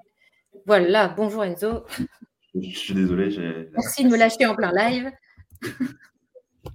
[0.66, 1.84] Voilà, bonjour Enzo.
[2.54, 3.68] Je suis désolé.
[3.72, 5.10] Merci de me lâcher en plein live.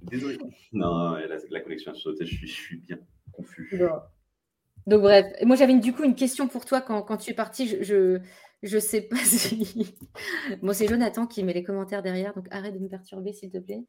[0.02, 0.38] Désolé.
[0.72, 2.98] Non, la, la connexion a sauté, je suis, je suis bien
[3.32, 3.80] confus.
[4.86, 7.66] Donc bref, moi j'avais du coup une question pour toi quand, quand tu es parti.
[7.66, 8.20] Je,
[8.62, 9.96] je, sais pas si.
[10.62, 13.58] bon, c'est Jonathan qui met les commentaires derrière, donc arrête de me perturber s'il te
[13.58, 13.84] plaît.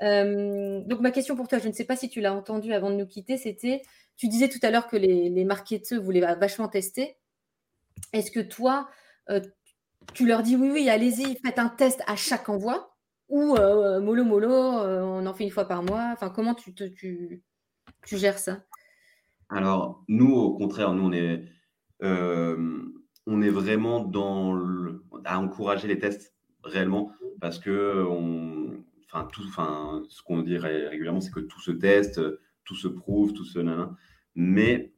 [0.00, 2.90] Euh, donc ma question pour toi, je ne sais pas si tu l'as entendu avant
[2.90, 3.82] de nous quitter, c'était,
[4.16, 7.16] tu disais tout à l'heure que les, marketeurs voulaient vachement tester.
[8.12, 8.88] Est-ce que toi,
[9.30, 9.40] euh,
[10.14, 12.96] tu leur dis oui, oui, allez-y, faites un test à chaque envoi
[13.28, 16.10] ou euh, mollo mollo, on en fait une fois par mois.
[16.12, 17.42] Enfin, comment tu,
[18.10, 18.62] gères ça?
[19.48, 21.44] Alors nous, au contraire, nous on est
[23.26, 28.04] on est vraiment dans le, à encourager les tests réellement parce que
[29.12, 32.20] enfin, tout, enfin, ce qu'on dit régulièrement, c'est que tout se teste,
[32.64, 33.58] tout se prouve, tout se.
[34.34, 34.92] Mais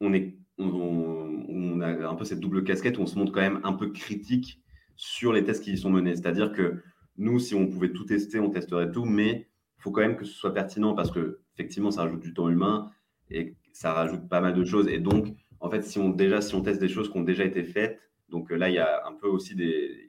[0.00, 3.60] on, est, on, a un peu cette double casquette où on se montre quand même
[3.64, 4.60] un peu critique
[4.96, 6.16] sur les tests qui y sont menés.
[6.16, 6.82] C'est-à-dire que
[7.16, 9.48] nous, si on pouvait tout tester, on testerait tout, mais
[9.78, 12.48] il faut quand même que ce soit pertinent parce que effectivement, ça rajoute du temps
[12.48, 12.90] humain
[13.30, 14.88] et ça rajoute pas mal de choses.
[14.88, 17.44] Et donc, en fait, si on déjà, si on teste des choses qui ont déjà
[17.44, 20.01] été faites, donc là, il y a un peu aussi des,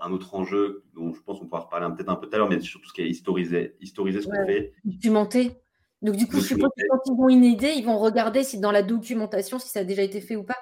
[0.00, 2.48] un autre enjeu dont je pense qu'on pourra reparler peut-être un peu tout à l'heure,
[2.48, 4.72] mais surtout ce qui est historiser, historiser ce qu'on fait.
[4.84, 5.56] Documenter.
[6.02, 8.58] Donc du coup, je suppose que quand ils ont une idée, ils vont regarder si
[8.58, 10.56] dans la documentation, si ça a déjà été fait ou pas.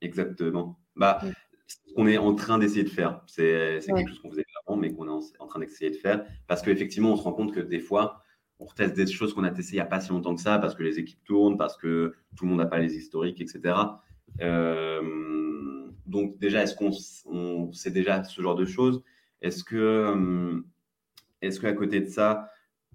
[0.00, 0.78] Exactement.
[0.96, 1.20] Bah,
[1.66, 4.92] ce qu'on est en train d'essayer de faire, c'est quelque chose qu'on faisait avant, mais
[4.92, 7.80] qu'on est en, train d'essayer de faire, parce qu'effectivement, on se rend compte que des
[7.80, 8.22] fois,
[8.58, 10.58] on reteste des choses qu'on a testées il n'y a pas si longtemps que ça,
[10.58, 13.74] parce que les équipes tournent, parce que tout le monde n'a pas les historiques, etc.
[14.40, 15.39] Euh,
[16.10, 19.02] donc déjà, est-ce qu'on sait déjà ce genre de choses?
[19.40, 20.60] Est-ce que, euh,
[21.40, 22.50] est-ce qu'à côté de ça,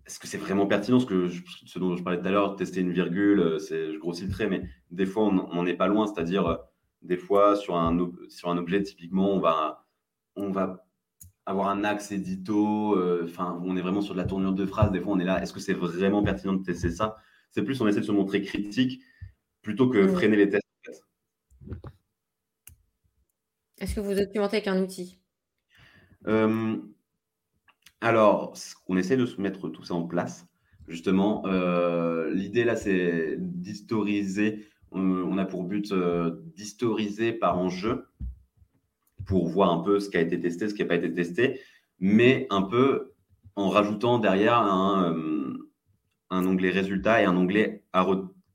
[0.05, 0.99] est-ce que c'est vraiment pertinent?
[0.99, 3.97] Ce, que ce dont je parlais tout à l'heure, tester une virgule, euh, c'est, je
[3.97, 6.05] grossis le trait, mais des fois, on n'en est pas loin.
[6.05, 6.57] C'est-à-dire, euh,
[7.01, 9.87] des fois, sur un, sur un objet, typiquement, on va,
[10.35, 10.85] on va
[11.45, 12.99] avoir un axe édito.
[13.23, 14.91] Enfin, on est vraiment sur de la tournure de phrase.
[14.91, 15.41] Des fois, on est là.
[15.41, 17.17] Est-ce que c'est vraiment pertinent de tester ça?
[17.51, 19.01] C'est plus, on essaie de se montrer critique
[19.61, 20.65] plutôt que freiner les tests.
[23.79, 25.19] Est-ce que vous documentez avec un outil?
[26.27, 26.77] Euh,
[28.01, 28.53] Alors,
[28.87, 30.47] on essaie de mettre tout ça en place.
[30.87, 34.67] Justement, euh, l'idée là, c'est d'historiser.
[34.91, 38.07] On, a pour but euh, d'historiser par enjeu
[39.25, 41.59] pour voir un peu ce qui a été testé, ce qui n'a pas été testé,
[41.99, 43.13] mais un peu
[43.57, 45.57] en rajoutant derrière un,
[46.29, 48.05] onglet résultat et un onglet à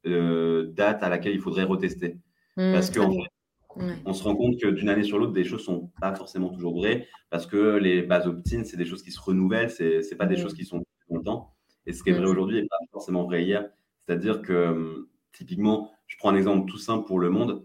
[0.04, 2.16] date à laquelle il faudrait retester.
[2.56, 3.28] Mmh, Parce qu'en fait,
[3.76, 6.74] on se rend compte que d'une année sur l'autre, des choses sont pas forcément toujours
[6.74, 10.26] vraies parce que les bases opt-in, c'est des choses qui se renouvellent, c'est n'est pas
[10.26, 11.54] des choses qui sont longtemps.
[11.87, 13.68] Et ce qui est vrai aujourd'hui n'est pas forcément vrai hier.
[14.06, 17.64] C'est-à-dire que hum, typiquement, je prends un exemple tout simple pour le monde,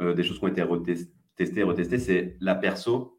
[0.00, 0.64] euh, des choses qui ont été
[1.36, 3.18] testées, retestées, c'est la perso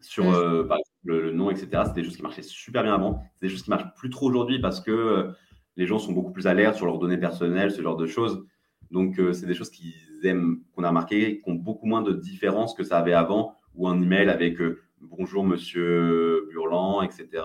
[0.00, 0.66] sur euh,
[1.04, 1.82] le, nom, etc.
[1.86, 3.22] C'est des choses qui marchaient super bien avant.
[3.34, 5.32] C'est des choses qui marchent plus trop aujourd'hui parce que euh,
[5.76, 8.46] les gens sont beaucoup plus alertes sur leurs données personnelles, ce genre de choses.
[8.90, 12.84] Donc, c'est des choses qui qu'on a remarqué, qui ont beaucoup moins de différence que
[12.84, 17.42] ça avait avant, ou un email avec euh, bonjour monsieur Burland, etc.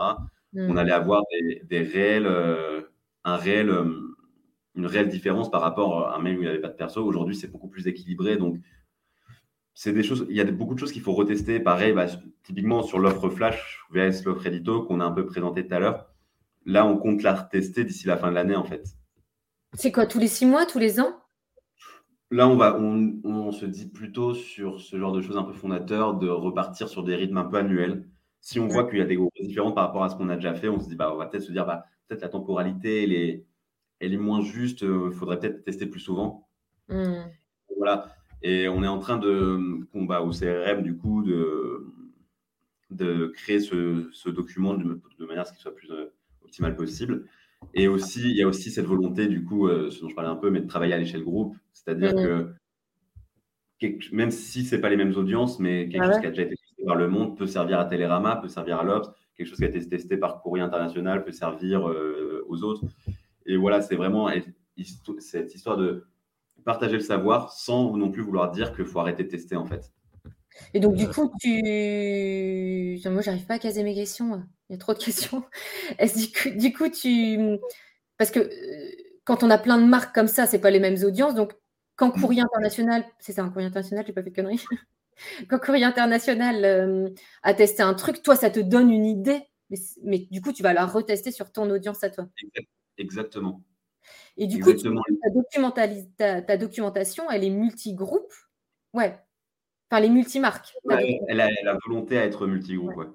[0.54, 0.70] Hmm.
[0.70, 1.24] On allait avoir
[1.70, 2.82] des, réels, euh,
[3.24, 4.16] un réel, euh,
[4.76, 7.04] une réelle différence par rapport à un mail où il n'y avait pas de perso.
[7.04, 8.38] Aujourd'hui, c'est beaucoup plus équilibré.
[8.38, 8.58] Donc,
[9.74, 11.60] c'est des choses, il y a beaucoup de choses qu'il faut retester.
[11.60, 12.08] Pareil, bah,
[12.44, 16.10] typiquement sur l'offre flash vs l'offre edito qu'on a un peu présenté tout à l'heure.
[16.66, 18.84] Là, on compte la retester d'ici la fin de l'année, en fait.
[19.74, 21.14] C'est quoi, tous les six mois, tous les ans?
[22.32, 26.16] Là, on, va, on, se dit plutôt sur ce genre de choses un peu fondateurs
[26.16, 28.08] de repartir sur des rythmes un peu annuels.
[28.42, 30.36] Si on voit qu'il y a des grosses différences par rapport à ce qu'on a
[30.36, 33.04] déjà fait, on se dit, bah, on va peut-être se dire, bah, peut-être la temporalité,
[33.04, 33.46] elle est,
[34.00, 36.48] elle est moins juste, il euh, faudrait peut-être tester plus souvent.
[36.90, 37.24] Hmm.
[37.78, 38.08] Voilà.
[38.42, 41.94] Et on est en train de, combat au CRM, du coup, de,
[42.90, 47.28] de créer ce, document de, manière à ce qu'il soit plus euh, optimal possible.
[47.74, 50.30] Et aussi, il y a aussi cette volonté, du coup, euh, ce dont je parlais
[50.30, 51.56] un peu, mais de travailler à l'échelle groupe.
[51.74, 52.24] C'est-à-dire mmh.
[52.24, 52.54] que
[54.12, 56.44] même si ce n'est pas les mêmes audiences, mais quelque ah chose qui a déjà
[56.44, 59.58] été testé par le monde peut servir à Télérama, peut servir à l'Obs, quelque chose
[59.58, 62.84] qui a été testé par Courrier International peut servir euh, aux autres.
[63.46, 64.30] Et voilà, c'est vraiment
[65.20, 66.06] cette histoire de
[66.64, 69.92] partager le savoir sans non plus vouloir dire qu'il faut arrêter de tester en fait.
[70.74, 73.00] Et donc, du coup, tu.
[73.10, 74.42] Moi, j'arrive pas à caser mes questions.
[74.70, 75.44] Il y a trop de questions.
[76.00, 77.60] Est-ce du coup, tu.
[78.18, 78.92] Parce que euh,
[79.24, 81.36] quand on a plein de marques comme ça, c'est pas les mêmes audiences.
[81.36, 81.54] Donc,
[81.96, 84.64] quand Courrier International, c'est ça, un Courrier International, j'ai pas fait de conneries.
[85.50, 87.10] quand Courrier International euh,
[87.44, 89.42] a testé un truc, toi, ça te donne une idée,
[90.04, 92.28] mais, du coup, tu vas la retester sur ton audience à toi.
[92.98, 93.64] Exactement.
[94.38, 98.32] Et du coup, ta, ta, documentation, elle est multigroupe
[98.94, 99.18] Ouais.
[99.90, 100.74] Enfin, les multimarques.
[100.84, 103.08] Ouais, elle, a, la volonté à être multigroupe, ouais.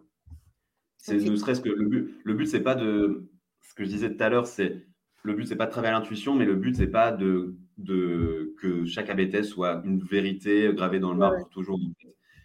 [1.02, 3.28] C'est ne serait-ce que le but, le but c'est pas de.
[3.62, 4.86] Ce que je disais tout à l'heure, c'est.
[5.22, 8.86] Le but, c'est pas de travailler l'intuition, mais le but, c'est pas de, de, que
[8.86, 11.78] chaque ABTS soit une vérité gravée dans le marbre pour toujours.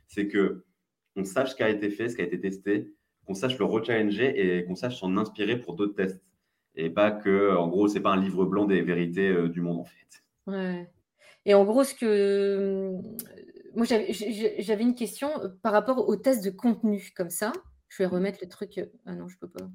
[0.08, 0.66] C'est que
[1.16, 2.92] on sache ce qui a été fait, ce qui a été testé,
[3.26, 6.22] qu'on sache le rechallenger et qu'on sache s'en inspirer pour d'autres tests
[6.76, 9.80] et pas que, en gros, c'est pas un livre blanc des vérités euh, du monde
[9.80, 10.24] en fait.
[10.48, 10.90] Ouais.
[11.46, 12.92] Et en gros, ce que
[13.76, 17.54] moi j'avais une question euh, par rapport au test de contenu comme ça.
[17.96, 18.78] Je vais remettre le truc.
[18.78, 19.70] Euh, ah non, je peux pas.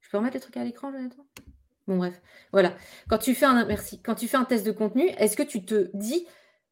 [0.00, 1.26] Je peux remettre le truc à l'écran, Jonathan?
[1.86, 2.20] Bon bref,
[2.52, 2.76] voilà.
[3.08, 5.64] Quand tu fais un merci, quand tu fais un test de contenu, est-ce que tu
[5.64, 6.26] te dis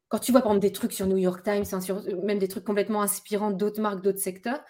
[0.07, 2.47] quand tu vois par exemple des trucs sur New York Times, hein, sur, même des
[2.47, 4.61] trucs complètement inspirants d'autres marques, d'autres secteurs,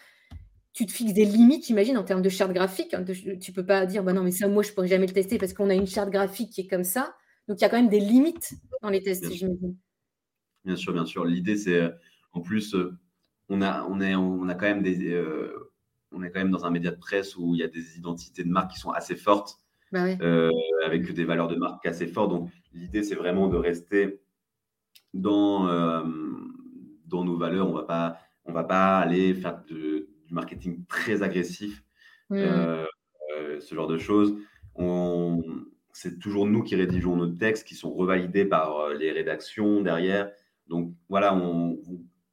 [0.72, 2.94] tu te fixes des limites, j'imagine, en termes de charte graphique?
[2.94, 3.04] Hein,
[3.42, 5.54] tu peux pas dire, bah non, mais ça, moi, je pourrais jamais le tester parce
[5.54, 7.16] qu'on a une charte graphique qui est comme ça.
[7.50, 9.76] Donc, il y a quand même des limites dans les tests, j'imagine.
[10.64, 11.26] Bien sûr, bien sûr.
[11.26, 11.82] L'idée, c'est,
[12.32, 12.98] en plus, euh,
[13.50, 15.72] on a, on est, on a quand même des, euh,
[16.12, 18.44] on est quand même dans un média de presse où il y a des identités
[18.44, 19.60] de marque qui sont assez fortes,
[19.92, 20.50] bah euh,
[20.86, 22.32] avec des valeurs de marque assez fortes.
[22.32, 24.22] Donc, l'idée, c'est vraiment de rester
[25.14, 25.66] dans,
[27.06, 27.70] dans nos valeurs.
[27.70, 31.84] On va pas, on va pas aller faire de du marketing très agressif,
[32.32, 32.86] euh,
[33.38, 34.36] euh, ce genre de choses.
[35.94, 40.32] c'est toujours nous qui rédigeons nos textes, qui sont revalidés par euh, les rédactions derrière.
[40.68, 41.80] Donc voilà, on,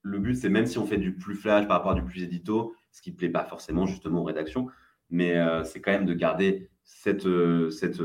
[0.02, 2.22] le but, c'est même si on fait du plus flash par rapport à du plus
[2.22, 4.68] édito, ce qui ne plaît pas forcément justement aux rédactions,
[5.10, 5.34] mais
[5.64, 7.26] c'est quand même de garder cette,
[7.70, 8.02] cette,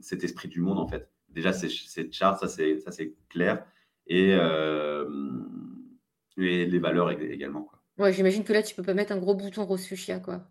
[0.00, 1.10] cet esprit du monde en fait.
[1.30, 3.64] Déjà, c'est chart, ça c'est clair,
[4.06, 4.32] et,
[6.36, 7.62] et les valeurs également.
[7.62, 7.78] Quoi.
[7.98, 9.88] Ouais, j'imagine que là, tu peux pas mettre un gros bouton rose
[10.22, 10.48] quoi.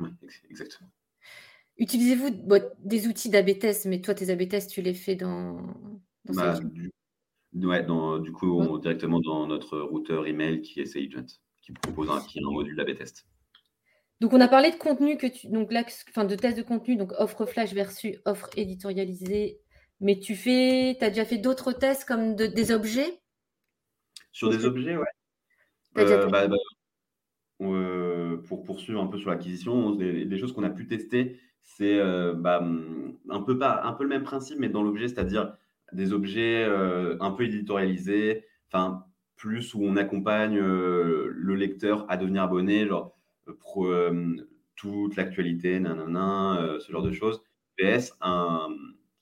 [0.00, 0.08] Oui,
[0.50, 0.90] exactement.
[1.78, 2.28] Utilisez-vous
[2.80, 5.56] des outils d'AB test, mais toi, tes AB tests, tu les fais dans,
[6.26, 6.92] dans bah, du,
[7.54, 12.20] ouais, dans, du coup, directement dans notre routeur email qui est SageAgent, qui propose un,
[12.20, 13.26] qui un module d'AB test.
[14.20, 16.96] Donc, on a parlé de contenu que tu, donc là, enfin, de test de contenu,
[16.96, 19.60] donc offre flash versus offre éditorialisée.
[20.00, 23.20] Mais tu fais, tu as déjà fait d'autres tests comme des objets?
[24.32, 25.04] Sur des objets, ouais.
[25.98, 26.56] Euh, bah, bah,
[27.60, 32.34] euh, pour poursuivre un peu sur l'acquisition, des, choses qu'on a pu tester, c'est euh,
[32.34, 32.64] bah,
[33.28, 35.54] un, peu pas, un peu le même principe, mais dans l'objet, c'est-à-dire
[35.92, 39.04] des objets un peu éditorialisés, enfin
[39.36, 43.16] plus où on accompagne le lecteur à devenir abonné, genre
[44.76, 47.42] toute l'actualité, nanana, ce genre de choses.
[47.78, 48.68] PS, un,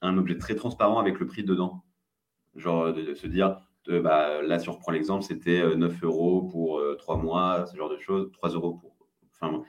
[0.02, 1.85] un objet très transparent avec le prix dedans.
[2.56, 6.83] Genre de se dire, bah, là, si on reprend l'exemple, c'était 9 euh, euros pour
[6.98, 8.96] 3 euh, mois, ce genre de choses, 3 euros pour.
[9.33, 9.64] Enfin,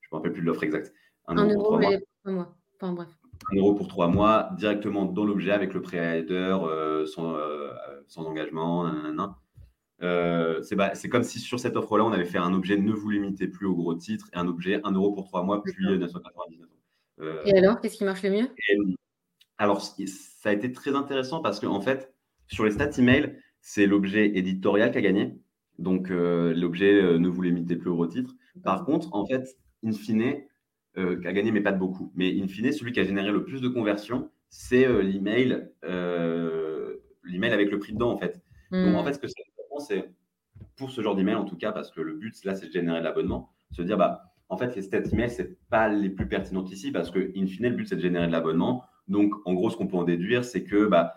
[0.00, 0.92] je ne me rappelle plus de l'offre exacte.
[1.26, 1.90] 1 euro, pour 3 mois.
[2.24, 2.56] mois.
[2.76, 3.08] Enfin, bref.
[3.52, 7.36] 1 euro pour 3 mois, directement dans l'objet avec le pré-header, euh, sans,
[8.06, 8.90] sans, engagement.
[10.00, 13.66] c'est comme si sur cette offre-là, on avait fait un objet ne vous limitez plus
[13.66, 16.68] au gros titre et un objet 1 euro pour 3 mois, puis 999
[17.46, 18.48] Et alors, qu'est-ce qui marche le mieux?
[19.58, 22.12] Alors, ça a été très intéressant parce qu'en en fait,
[22.48, 25.34] sur les stats email, c'est l'objet éditorial qui a gagné.
[25.78, 28.34] Donc, euh, l'objet euh, ne vous limitez plus au titre.
[28.62, 30.36] Par contre, en fait, in fine,
[30.98, 32.12] euh, qui a gagné, mais pas de beaucoup.
[32.14, 35.68] Mais in fine, celui qui a généré le plus de conversions, c'est l'email,
[37.24, 38.40] l'email avec le prix dedans, en fait.
[38.70, 39.06] Donc, en hmm.
[39.06, 39.26] fait, ce que
[39.78, 40.12] c'est
[40.76, 43.00] pour ce genre d'email, en tout cas, parce que le but, là, c'est de générer
[43.00, 46.70] de l'abonnement, se dire, bah, en fait, les stats email, c'est pas les plus pertinentes
[46.70, 48.84] ici, parce que, in fine, le but, c'est de générer de l'abonnement.
[49.08, 51.14] Donc, en gros, ce qu'on peut en déduire, c'est que, bah,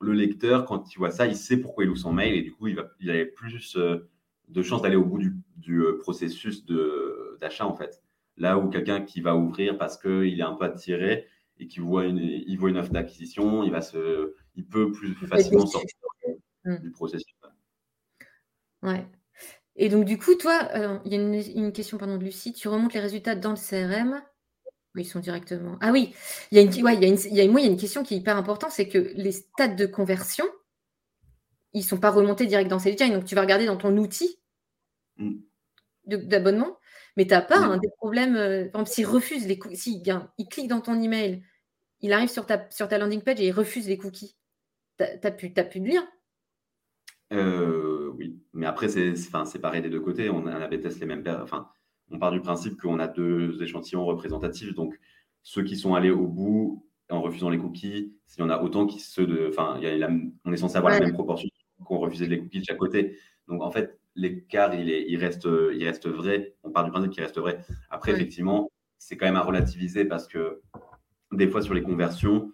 [0.00, 2.52] le lecteur, quand il voit ça, il sait pourquoi il ouvre son mail et du
[2.52, 4.08] coup, il, va, il a plus euh,
[4.48, 5.18] de chances d'aller au bout
[5.56, 6.64] du, euh, processus
[7.40, 8.02] d'achat, en fait.
[8.38, 11.26] Là où quelqu'un qui va ouvrir parce qu'il est un peu attiré
[11.58, 15.14] et qui voit une, il voit une offre d'acquisition, il, va se, il peut plus
[15.14, 15.96] facilement sortir
[16.64, 16.76] mmh.
[16.76, 17.34] du processus.
[18.82, 19.04] Ouais.
[19.74, 22.52] Et donc, du coup, toi, euh, il y a une, une, question pardon, de Lucie.
[22.52, 24.22] Tu remontes les résultats dans le CRM
[25.00, 25.76] ils sont directement.
[25.80, 26.14] Ah oui,
[26.50, 27.68] il y a une, ouais, il y a une, il y a, moi, il y
[27.68, 30.44] a une question qui est hyper importante, c'est que les stades de conversion,
[31.72, 34.38] ils ne sont pas remontés direct dans Sales Donc, tu vas regarder dans ton outil
[35.16, 35.36] mm.
[36.06, 36.77] d'abonnement,
[37.18, 37.80] mais tu n'as pas mm.
[37.80, 38.36] des problèmes.
[38.36, 40.02] Euh, par exemple, s'il refuse les cookies, s'il
[40.38, 41.42] il clique dans ton email,
[42.00, 44.36] il arrive sur ta, sur ta landing page et il refuse les cookies.
[44.98, 46.08] Tu n'as plus, plus de lien.
[47.32, 50.30] Euh, oui, mais après, c'est pareil des deux côtés.
[50.30, 51.24] On avait testé les mêmes.
[51.42, 51.68] Enfin,
[52.12, 54.72] on part du principe qu'on a deux échantillons représentatifs.
[54.74, 54.98] Donc,
[55.42, 58.86] ceux qui sont allés au bout en refusant les cookies, s'il y en a autant
[58.86, 59.48] qui ceux de.
[59.48, 59.80] Enfin,
[60.44, 61.48] on est censé avoir la même proportion
[61.84, 63.18] qu'on refusait les cookies de chaque côté.
[63.48, 66.54] Donc, en fait, l'écart, il, il, reste, il reste vrai.
[66.62, 67.60] On part du principe qu'il reste vrai.
[67.90, 70.60] Après, effectivement, c'est quand même à relativiser parce que
[71.32, 72.52] des fois sur les conversions,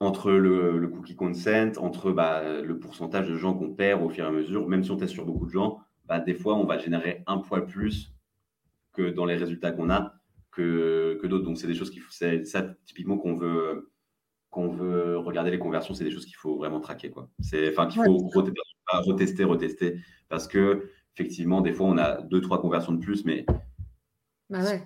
[0.00, 4.28] entre le, cookie consent, entre bah, le pourcentage de gens qu'on perd au fur et
[4.28, 6.78] à mesure, même si on teste sur beaucoup de gens, bah, des fois, on va
[6.78, 8.12] générer un poil plus
[8.92, 10.14] que dans les résultats qu'on a
[10.50, 11.44] que, que d'autres.
[11.44, 13.90] Donc, c'est des choses qui c'est ça typiquement qu'on veut
[14.56, 17.10] qu'on veut regarder les conversions, c'est des choses qu'il faut vraiment traquer.
[17.10, 17.28] Quoi.
[17.40, 18.16] C'est, enfin, qu'il faut
[18.88, 20.00] retester, retester,
[20.30, 23.44] parce que effectivement, des fois, on a deux, trois conversions de plus, mais
[24.48, 24.82] bah ouais.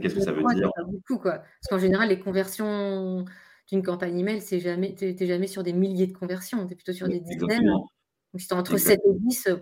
[0.00, 0.68] qu'est-ce que ça veut dire?
[0.88, 1.38] beaucoup, quoi.
[1.38, 3.24] Parce qu'en général, les conversions
[3.68, 6.76] d'une campagne email, c'est jamais, tu n'es jamais sur des milliers de conversions, tu es
[6.76, 7.66] plutôt sur des dizaines.
[7.68, 9.46] Donc, si entre 7 et 10.
[9.46, 9.56] Euh,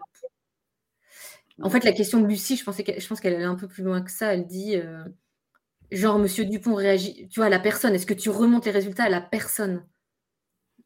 [1.61, 3.83] en fait, la question de Lucie, je, pensais je pense qu'elle allait un peu plus
[3.83, 4.33] loin que ça.
[4.33, 5.05] Elle dit euh,
[5.91, 7.95] genre, Monsieur Dupont réagit, tu vois, à la personne.
[7.95, 9.85] Est-ce que tu remontes les résultats à la personne?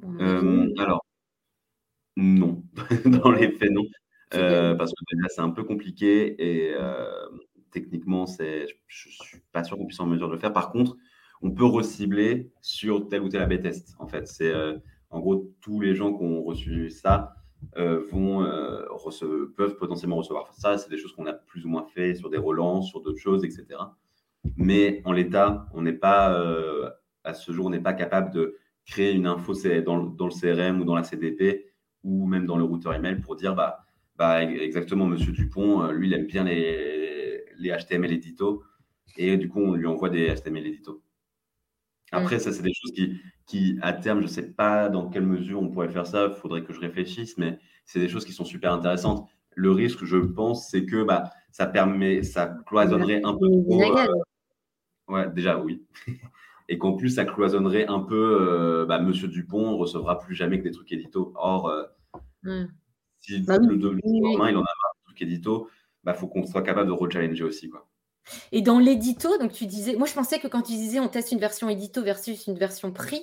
[0.05, 1.05] Euh, Alors,
[2.17, 2.63] non.
[3.05, 3.85] Dans les faits, non.
[4.31, 6.75] parce que là, c'est un peu compliqué et
[7.71, 10.53] techniquement, je ne suis pas sûr qu'on puisse en mesure de le faire.
[10.53, 10.97] Par contre,
[11.43, 13.95] on peut recibler sur tel ou tel AB test.
[13.99, 14.79] En fait, c'est euh,
[15.11, 17.35] en gros tous les gens qui ont reçu ça
[17.77, 18.85] euh, vont euh,
[19.57, 20.79] peuvent potentiellement recevoir ça.
[20.79, 23.45] C'est des choses qu'on a plus ou moins fait sur des relances, sur d'autres choses,
[23.45, 23.67] etc.
[24.57, 26.35] Mais en l'état, on n'est pas
[27.25, 30.81] à ce jour, on n'est pas capable de créer une info dans, dans, le CRM
[30.81, 31.67] ou dans la CDP
[32.03, 33.85] ou même dans le routeur email pour dire bah,
[34.17, 38.65] bah exactement Monsieur Dupont, lui il aime bien les, les HTML édito
[39.17, 41.03] et du coup on lui envoie des HTML édito.
[42.13, 42.41] Après, mm.
[42.41, 45.63] ça, c'est des choses qui, qui, à terme, je ne sais pas dans quelle mesure
[45.63, 48.45] on pourrait faire ça, il faudrait que je réfléchisse, mais c'est des choses qui sont
[48.45, 49.29] super intéressantes.
[49.55, 54.07] Le risque, je pense, c'est que bah, ça permet, ça cloisonnerait un peu euh,
[55.09, 55.85] ouais, déjà, oui.
[56.69, 60.65] Et qu'en plus, ça cloisonnerait un peu, euh, bah, Monsieur Dupont recevra plus jamais que
[60.65, 61.33] des trucs édito.
[61.35, 61.83] Or, euh,
[62.45, 62.69] mm.
[63.21, 66.47] si bah le, le, il en a marre de trucs édito, il bah, faut qu'on
[66.47, 67.69] soit capable de rechallenger aussi.
[67.69, 67.89] Quoi.
[68.53, 71.33] Et dans l'édito, donc tu disais, moi je pensais que quand tu disais on teste
[71.33, 73.23] une version édito versus une version prix,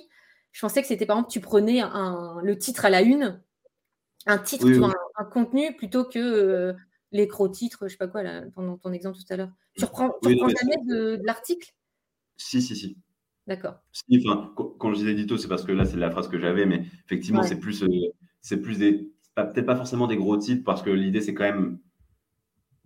[0.52, 1.82] je pensais que c'était par exemple tu prenais
[2.42, 3.40] le titre à la une,
[4.26, 4.92] un titre, Un,
[5.24, 6.72] contenu plutôt que euh,
[7.12, 9.52] l'écro-titre, je sais pas quoi, là, pendant ton exemple tout à l'heure.
[9.76, 11.74] Tu reprends, jamais de, l'article?
[12.36, 12.96] Si, si, si.
[13.46, 13.82] D'accord.
[14.78, 17.42] quand je dis édito, c'est parce que là c'est la phrase que j'avais, mais effectivement
[17.42, 17.88] c'est plus, euh,
[18.42, 21.78] c'est plus des, peut-être pas forcément des gros titres parce que l'idée c'est quand même,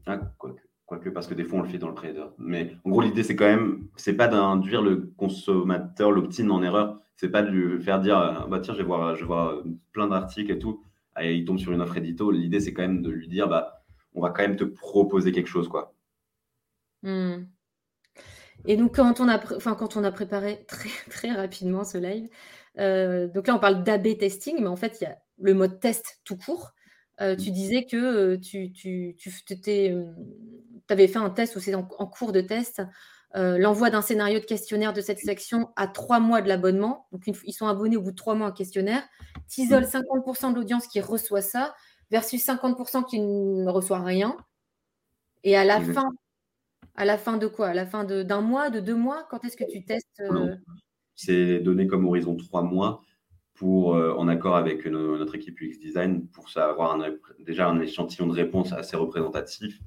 [0.07, 0.55] ah, quoi
[0.99, 2.27] que parce que des fois on le fait dans le trader.
[2.39, 6.99] Mais en gros, l'idée c'est quand même, c'est pas d'induire le consommateur, l'opt-in en erreur.
[7.17, 10.09] C'est pas de lui faire dire, euh, bah tiens, je vais voir, je vais plein
[10.09, 10.83] d'articles et tout.
[11.21, 12.31] Et il tombe sur une offre édito.
[12.31, 13.85] L'idée c'est quand même de lui dire, bah,
[14.15, 15.95] on va quand même te proposer quelque chose, quoi.
[17.03, 17.45] Hmm.
[18.67, 22.29] Et donc quand on a, enfin quand on a préparé très très rapidement ce live,
[22.79, 25.81] euh, donc là on parle d'AB testing, mais en fait il y a le mode
[25.81, 26.73] test tout court.
[27.21, 29.29] Euh, tu disais que tu, tu, tu
[30.89, 32.83] avais fait un test ou c'est en, cours de test.
[33.35, 37.07] L'envoi d'un scénario de questionnaire de cette section à trois mois de l'abonnement.
[37.13, 39.03] Donc, ils sont abonnés au bout de trois mois un questionnaire.
[39.49, 41.75] Tu isoles 50% de l'audience qui reçoit ça
[42.11, 44.37] versus 50% qui ne reçoit rien.
[45.45, 46.11] Et à la fin,
[46.95, 47.69] à la fin de quoi?
[47.69, 49.27] À la fin d'un mois, de deux mois?
[49.31, 50.23] Quand est-ce que tu testes
[51.15, 53.03] C'est donné comme horizon trois mois
[53.55, 56.99] pour, euh, en accord avec notre équipe UX Design, pour avoir
[57.41, 59.79] déjà un échantillon de réponses assez représentatif.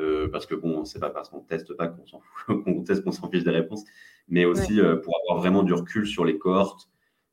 [0.00, 3.12] Euh, parce que bon, c'est pas parce qu'on teste pas qu'on s'en qu'on teste qu'on
[3.12, 3.84] s'en fiche des réponses,
[4.28, 6.88] mais aussi euh, pour avoir vraiment du recul sur les cohortes,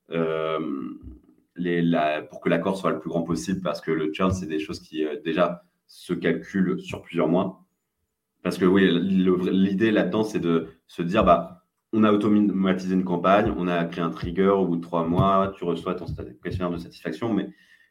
[0.09, 4.45] les, la, pour que l'accord soit le plus grand possible, parce que le churn, c'est
[4.45, 7.65] des choses qui déjà se calculent sur plusieurs mois.
[8.43, 13.51] Parce que oui, l'idée là-dedans, c'est de se dire, bah, on a automatisé une campagne,
[13.57, 16.05] on a créé un trigger au bout de trois mois, tu reçois ton
[16.43, 17.49] questionnaire de satisfaction, mais,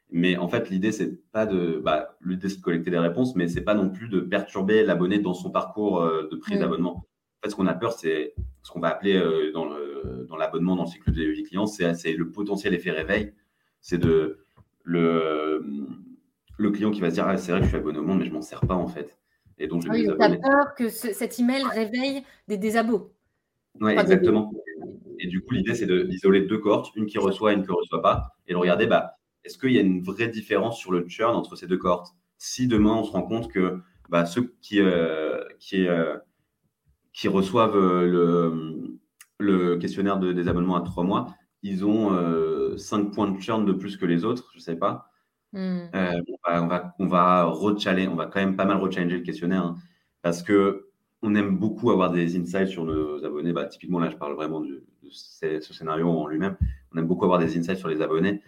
[0.09, 3.47] mais en fait, l'idée, c'est pas de, bah, l'idée, c'est de collecter des réponses, mais
[3.47, 6.95] c'est pas non plus de perturber l'abonné dans son parcours euh, de prise d'abonnement.
[6.97, 8.33] En fait, ce qu'on a peur, c'est
[8.63, 9.67] ce qu'on va appeler euh, dans,
[10.27, 13.33] dans l'abonnement, dans le cycle de vie client, c'est le potentiel effet réveil.
[13.81, 14.45] C'est de
[14.83, 15.63] le,
[16.57, 18.19] le client qui va se dire, ah, c'est vrai que je suis abonné au monde,
[18.19, 19.17] mais je m'en sers pas, en fait.
[19.59, 20.07] Et donc, je ah oui,
[20.41, 23.11] peur que cet email réveille des désabos.
[23.81, 24.51] Oui, exactement.
[25.19, 27.75] Et du coup, l'idée, c'est d'isoler deux cohortes, une qui reçoit et une qui ne
[27.75, 29.16] reçoit pas, et de regarder, bah,
[29.47, 32.67] est-ce qu'il y a une vraie différence sur le churn entre ces deux cohortes Si
[32.67, 33.79] demain, on se rend compte que
[34.09, 36.17] bah, ceux qui, euh, qui, euh,
[37.13, 38.99] qui reçoivent euh, le,
[39.39, 41.33] le questionnaire de, des abonnements à trois mois,
[41.63, 42.11] ils ont
[42.77, 45.09] 5 points de churn de plus que les autres, je ne sais pas.
[45.53, 45.87] Hmm.
[45.93, 49.75] on va, on va, on va quand même pas mal rechallenger le questionnaire hein,
[50.21, 50.87] parce que
[51.21, 53.53] on aime beaucoup avoir des insights sur nos abonnés.
[53.53, 56.57] Bah, typiquement, là, je parle vraiment de, ce, scénario en lui-même.
[56.93, 58.41] On aime beaucoup avoir des insights sur les abonnés,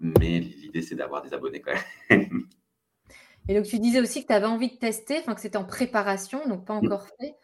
[0.00, 1.72] mais l'idée, c'est d'avoir des abonnés quand
[2.10, 2.46] même.
[3.48, 5.64] Et donc, tu disais aussi que tu avais envie de tester, enfin que c'était en
[5.64, 7.36] préparation, donc pas encore fait.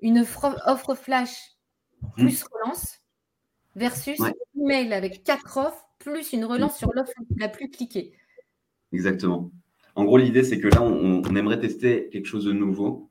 [0.00, 1.52] une offre flash
[2.16, 3.00] plus relance
[3.76, 8.12] versus un email avec quatre offres plus une relance sur l'offre la plus cliquée.
[8.92, 9.52] Exactement.
[9.94, 13.10] En gros, l'idée, c'est que là, on, aimerait tester quelque chose de nouveau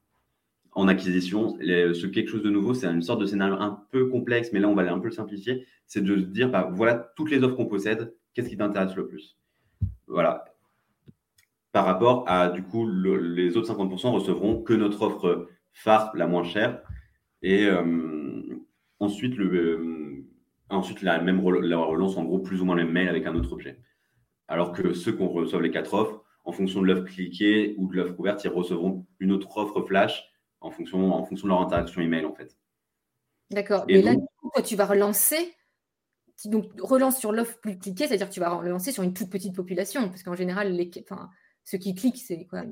[0.72, 1.58] en acquisition.
[1.60, 4.68] ce quelque chose de nouveau, c'est une sorte de scénario un peu complexe, mais là,
[4.70, 5.66] on va un peu le simplifier.
[5.86, 9.38] C'est de dire, bah, voilà toutes les offres qu'on possède, qu'est-ce qui t'intéresse le plus?
[10.08, 10.46] Voilà.
[11.74, 16.46] Par rapport à, du coup, les autres 50% recevront que notre offre phare, la moins
[16.46, 16.82] chère.
[17.42, 18.56] Et euh,
[19.00, 20.26] ensuite, le, euh,
[20.70, 23.36] ensuite la même la relance, en gros, plus ou moins le même mail avec un
[23.36, 23.78] autre objet.
[24.48, 27.98] Alors que ceux qui reçoivent les quatre offres, en fonction de l'offre cliquée ou de
[27.98, 30.32] l'offre ouverte, ils recevront une autre offre flash
[30.62, 32.58] en fonction, en fonction de leur interaction email, en fait.
[33.52, 33.84] D'accord.
[33.90, 34.16] Et là,
[34.66, 35.54] tu vas relancer,
[36.46, 39.56] donc relance sur l'offre plus cliquée, c'est-à-dire que tu vas relancer sur une toute petite
[39.56, 41.30] population, parce qu'en général, les, enfin,
[41.66, 42.64] ceux qui cliquent, c'est quoi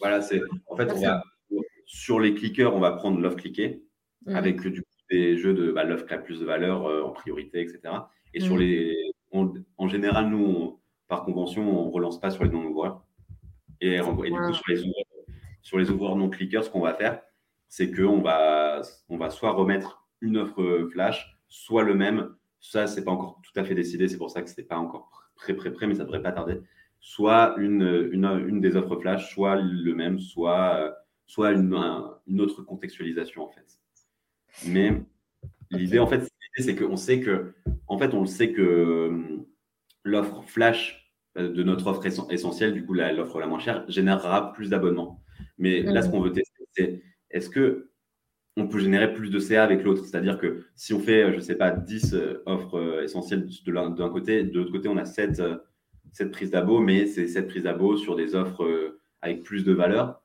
[0.00, 0.92] Voilà, c'est en fait,
[1.86, 3.82] sur les cliqueurs, on va prendre l'offre cliquée
[4.26, 4.36] mmh.
[4.36, 7.60] avec du des jeux de bah, l'offre qui a plus de valeur euh, en priorité,
[7.60, 7.94] etc.
[8.32, 8.60] Et sur mmh.
[8.60, 13.04] les, en général, nous, par convention, on ne relance pas sur les non-ouvreurs.
[13.80, 15.04] Et, du coup, sur les, ouvreurs,
[15.62, 17.20] sur les ouvreurs non-cliqueurs, ce qu'on va faire,
[17.68, 22.36] c'est qu'on va, on va soit remettre une offre flash, soit le même.
[22.60, 24.76] Ça, c'est pas encore tout à fait décidé, c'est pour ça que ce n'est pas
[24.76, 26.60] encore prêt, prêt, prêt, mais ça devrait pas tarder.
[27.00, 30.94] Soit une, une, une, des offres flash, soit le même, soit,
[31.26, 31.74] soit une,
[32.26, 33.80] une autre contextualisation, en fait.
[34.66, 35.02] Mais
[35.70, 37.54] l'idée, en fait, c'est qu'on sait que,
[37.86, 39.46] en fait, on le sait que hum,
[40.04, 44.68] l'offre flash euh, de notre offre essentielle, du coup, l'offre la, moins chère, générera plus
[44.68, 45.22] d'abonnements.
[45.58, 47.89] Mais là, ce qu'on veut tester, c'est est-ce que
[48.56, 51.36] on peut générer plus de CA avec l'autre C'est-à-dire que si on fait, euh, je
[51.36, 55.42] ne sais pas, 10 euh, offres essentielles d'un côté, de l'autre côté, on a 7,
[56.12, 60.22] 7 prises d'abo, mais c'est 7 prises d'abo sur des offres avec plus de valeur.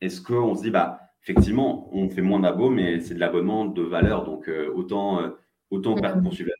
[0.00, 3.82] Est-ce qu'on se dit, bah, effectivement, on fait moins d'abos, mais c'est de l'abonnement de
[3.82, 5.32] valeur, donc autant,
[5.70, 6.56] autant poursuivre la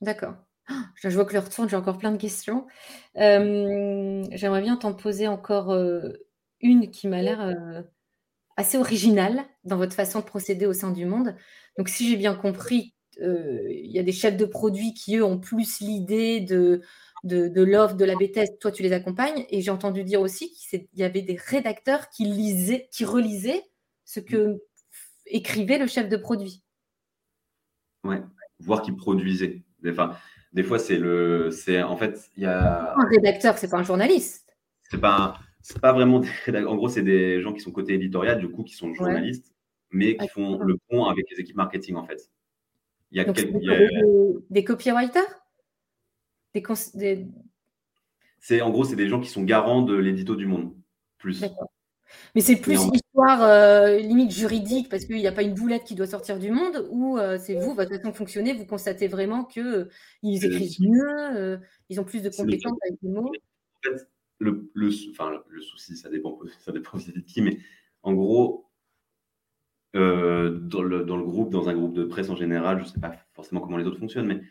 [0.00, 0.34] D'accord.
[0.94, 2.66] Je vois que le retourne, j'ai encore plein de questions.
[3.16, 6.12] Euh, j'aimerais bien t'en poser encore euh,
[6.60, 7.82] une qui m'a l'air euh,
[8.58, 11.36] assez originale dans votre façon de procéder au sein du monde.
[11.78, 15.38] Donc, si j'ai bien compris, il y a des chefs de produits qui, eux, ont
[15.38, 16.82] plus l'idée de,
[17.24, 18.50] de, l'offre, de la bêtise.
[18.60, 19.46] Toi, tu les accompagnes.
[19.48, 23.62] Et j'ai entendu dire aussi qu'il y avait des rédacteurs qui lisaient, qui relisaient
[24.04, 24.60] ce que
[25.26, 26.64] écrivait le chef de produit.
[28.04, 28.22] Ouais,
[28.58, 29.62] voire qui produisait.
[29.86, 30.16] Enfin,
[30.52, 31.50] des fois, c'est le.
[31.52, 32.94] c'est En fait, il y a.
[32.96, 34.56] Un rédacteur, c'est pas un journaliste.
[34.90, 36.28] C'est pas, c'est pas vraiment des.
[36.66, 39.54] En gros, c'est des gens qui sont côté éditorial, du coup, qui sont journalistes,
[39.90, 42.30] mais qui font le pont avec les équipes marketing, en fait.
[43.10, 43.56] Il y a, quelques...
[44.50, 45.22] des, copywriters?
[46.54, 46.62] Des,
[46.94, 47.26] des...
[48.38, 50.74] C'est En gros, c'est des gens qui sont garants de l'édito du monde.
[51.16, 51.42] Plus.
[52.34, 55.84] Mais c'est plus une histoire euh, limite juridique parce qu'il n'y a pas une boulette
[55.84, 59.08] qui doit sortir du monde ou euh, c'est vous, votre façon de fonctionner, vous constatez
[59.08, 59.88] vraiment qu'ils euh,
[60.24, 63.28] écrivent mieux, ils ont plus de compétences avec les mots?
[63.28, 64.08] En fait,
[64.38, 64.70] le,
[65.10, 67.58] enfin, le souci, ça dépend, ça dépend de qui, mais
[68.02, 68.66] en gros,
[69.94, 73.00] dans le, dans, le, groupe, dans un groupe de presse en général, je ne sais
[73.00, 74.42] pas forcément comment les autres fonctionnent, mais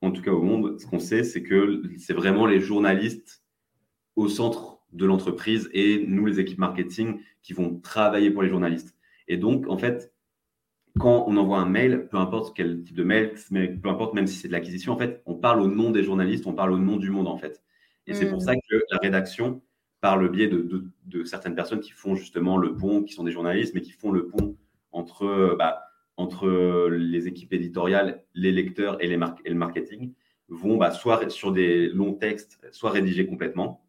[0.00, 3.42] en tout cas au monde, ce qu'on sait, c'est que c'est vraiment les journalistes
[4.16, 8.94] au centre de l'entreprise et nous, les équipes marketing, qui vont travailler pour les journalistes.
[9.28, 10.14] Et donc, en fait,
[10.98, 13.34] quand on envoie un mail, peu importe quel type de mail,
[13.82, 16.46] peu importe même si c'est de l'acquisition, en fait, on parle au nom des journalistes,
[16.46, 17.63] on parle au nom du monde, en fait.
[18.06, 18.46] Et c'est pour mm.
[18.46, 19.62] ça que la rédaction,
[20.00, 23.74] par le biais de, certaines personnes qui font justement le pont, qui sont des journalistes,
[23.74, 24.56] mais qui font le pont
[24.92, 25.82] entre, bah,
[26.16, 30.12] entre les équipes éditoriales, les lecteurs et, les et le marketing,
[30.48, 33.86] vont bah, soit sur des longs textes, soit rédigés complètement,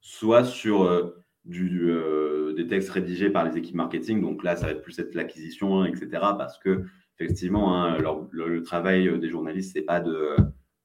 [0.00, 4.20] soit sur euh, du, euh, des textes rédigés par les équipes marketing.
[4.20, 6.08] Donc là, ça va être plus être l'acquisition, hein, etc.
[6.38, 6.84] Parce que
[7.18, 7.98] effectivement, hein,
[8.30, 10.36] le, travail des journalistes, c'est pas de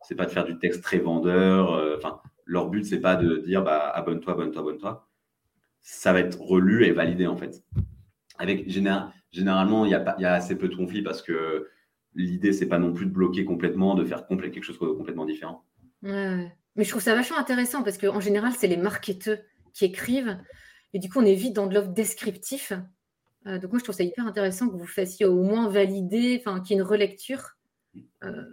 [0.01, 1.73] c'est pas de faire du texte très vendeur.
[1.73, 5.09] Euh, enfin, leur but, c'est pas de dire bah, abonne-toi, abonne-toi, abonne-toi.
[5.81, 7.63] Ça va être relu et validé en fait.
[8.37, 11.67] Avec généralement, il y, a y a assez peu de conflits parce que
[12.15, 15.63] l'idée, c'est pas non plus de bloquer complètement, de faire quelque chose de complètement différent.
[16.03, 16.51] Ouais.
[16.75, 19.39] Mais je trouve ça vachement intéressant parce qu'en général, c'est les marketeurs
[19.73, 20.37] qui écrivent.
[20.93, 22.73] Et du coup, on est vite dans de l'offre descriptif.
[23.47, 26.61] Euh, donc, moi, je trouve ça hyper intéressant que vous fassiez au moins valider, enfin,
[26.61, 27.57] qu'il y ait une relecture.
[28.23, 28.43] Euh,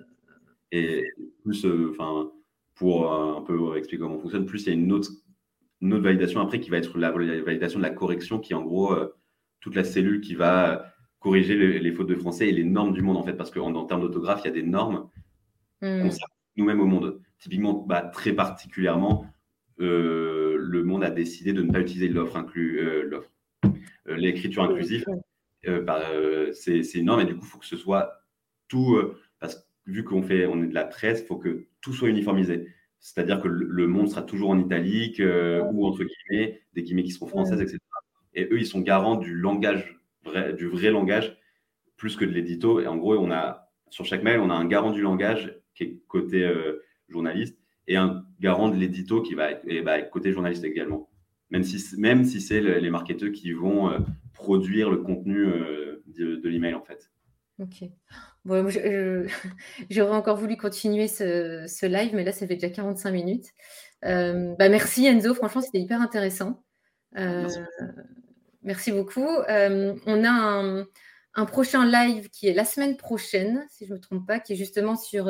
[0.72, 1.04] et
[1.42, 2.30] plus, euh, enfin,
[2.74, 5.10] pour un peu expliquer comment on fonctionne, plus il y a une autre,
[5.80, 8.64] une autre validation après qui va être la, validation de la correction, qui est en
[8.64, 8.94] gros
[9.60, 13.16] toute la cellule qui va corriger les, fautes de français et les normes du monde,
[13.16, 15.08] en fait, parce qu'en en, termes d'orthographe, il y a des normes
[15.82, 16.08] mmh.
[16.56, 17.20] nous-mêmes au monde.
[17.38, 19.26] Typiquement, bah, très particulièrement,
[19.80, 23.30] euh, le monde a décidé de ne pas utiliser l'offre inclus, euh, l'offre,
[24.06, 25.04] l'écriture inclusive.
[25.84, 26.00] Bah,
[26.52, 28.12] c'est énorme et du coup, il faut que ce soit
[28.68, 28.96] tout,
[29.86, 32.68] vu qu'on fait, on est de la presse, il faut que tout soit uniformisé.
[32.98, 37.28] C'est-à-dire que le, monde sera toujours en italique ou entre guillemets, des guillemets qui seront
[37.28, 37.78] françaises, etc.
[38.34, 41.38] Et eux, ils sont garants du langage, vrai, du vrai langage,
[41.96, 42.80] plus que de l'édito.
[42.80, 45.84] Et en gros, on a, sur chaque mail, on a un garant du langage qui
[45.84, 46.50] est côté
[47.08, 47.56] journaliste
[47.88, 51.08] et un garant de l'édito qui va être, bah, côté journaliste également.
[51.50, 53.98] Même si, même si c'est les marketeurs qui vont euh,
[54.34, 57.10] produire le contenu euh, de, l'email en fait.
[57.58, 57.84] Ok.
[58.44, 58.68] Bon,
[59.90, 63.46] j'aurais encore voulu continuer ce, live, mais là, ça fait déjà 45 minutes.
[64.04, 66.62] Euh, bah, merci Enzo, franchement, c'était hyper intéressant.
[68.62, 68.92] merci.
[68.92, 69.26] beaucoup.
[69.26, 70.86] on a un,
[71.34, 74.52] un, prochain live qui est la semaine prochaine, si je ne me trompe pas, qui
[74.52, 75.28] est justement sur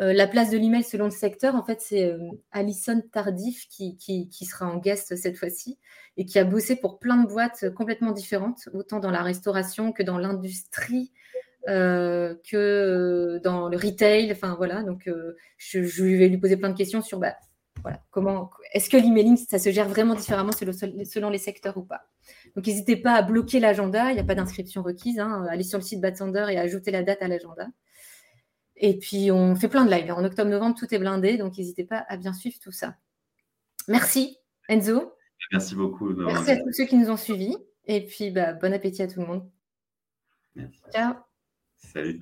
[0.00, 2.18] euh, la place de l'email selon le secteur, en fait, c'est euh,
[2.52, 5.78] Alison Tardif qui, qui, sera en guest cette fois-ci
[6.16, 10.02] et qui a bossé pour plein de boîtes complètement différentes, autant dans la restauration que
[10.02, 11.12] dans l'industrie,
[11.68, 14.32] euh, que dans le retail.
[14.32, 15.10] Enfin voilà, donc
[15.58, 17.36] je, vais lui poser plein de questions sur bah,
[17.82, 22.06] voilà, comment est-ce que l'emailing ça se gère vraiment différemment selon, les secteurs ou pas?
[22.56, 25.18] Donc n'hésitez pas à bloquer l'agenda, il n'y a pas d'inscription requise.
[25.18, 27.68] Hein, allez sur le site Batsander et ajouter la date à l'agenda.
[28.82, 30.10] Et puis, on fait plein de lives.
[30.10, 32.96] En octobre-novembre, tout est blindé, donc n'hésitez pas à bien suivre tout ça.
[33.88, 35.12] Merci, Enzo.
[35.52, 36.08] Merci beaucoup.
[36.14, 37.56] Merci à tous ceux qui nous ont suivis.
[37.86, 39.50] Et puis, bah, bon appétit à tout le monde.
[40.54, 40.80] Merci.
[40.92, 41.14] Ciao.
[41.76, 42.20] Salut.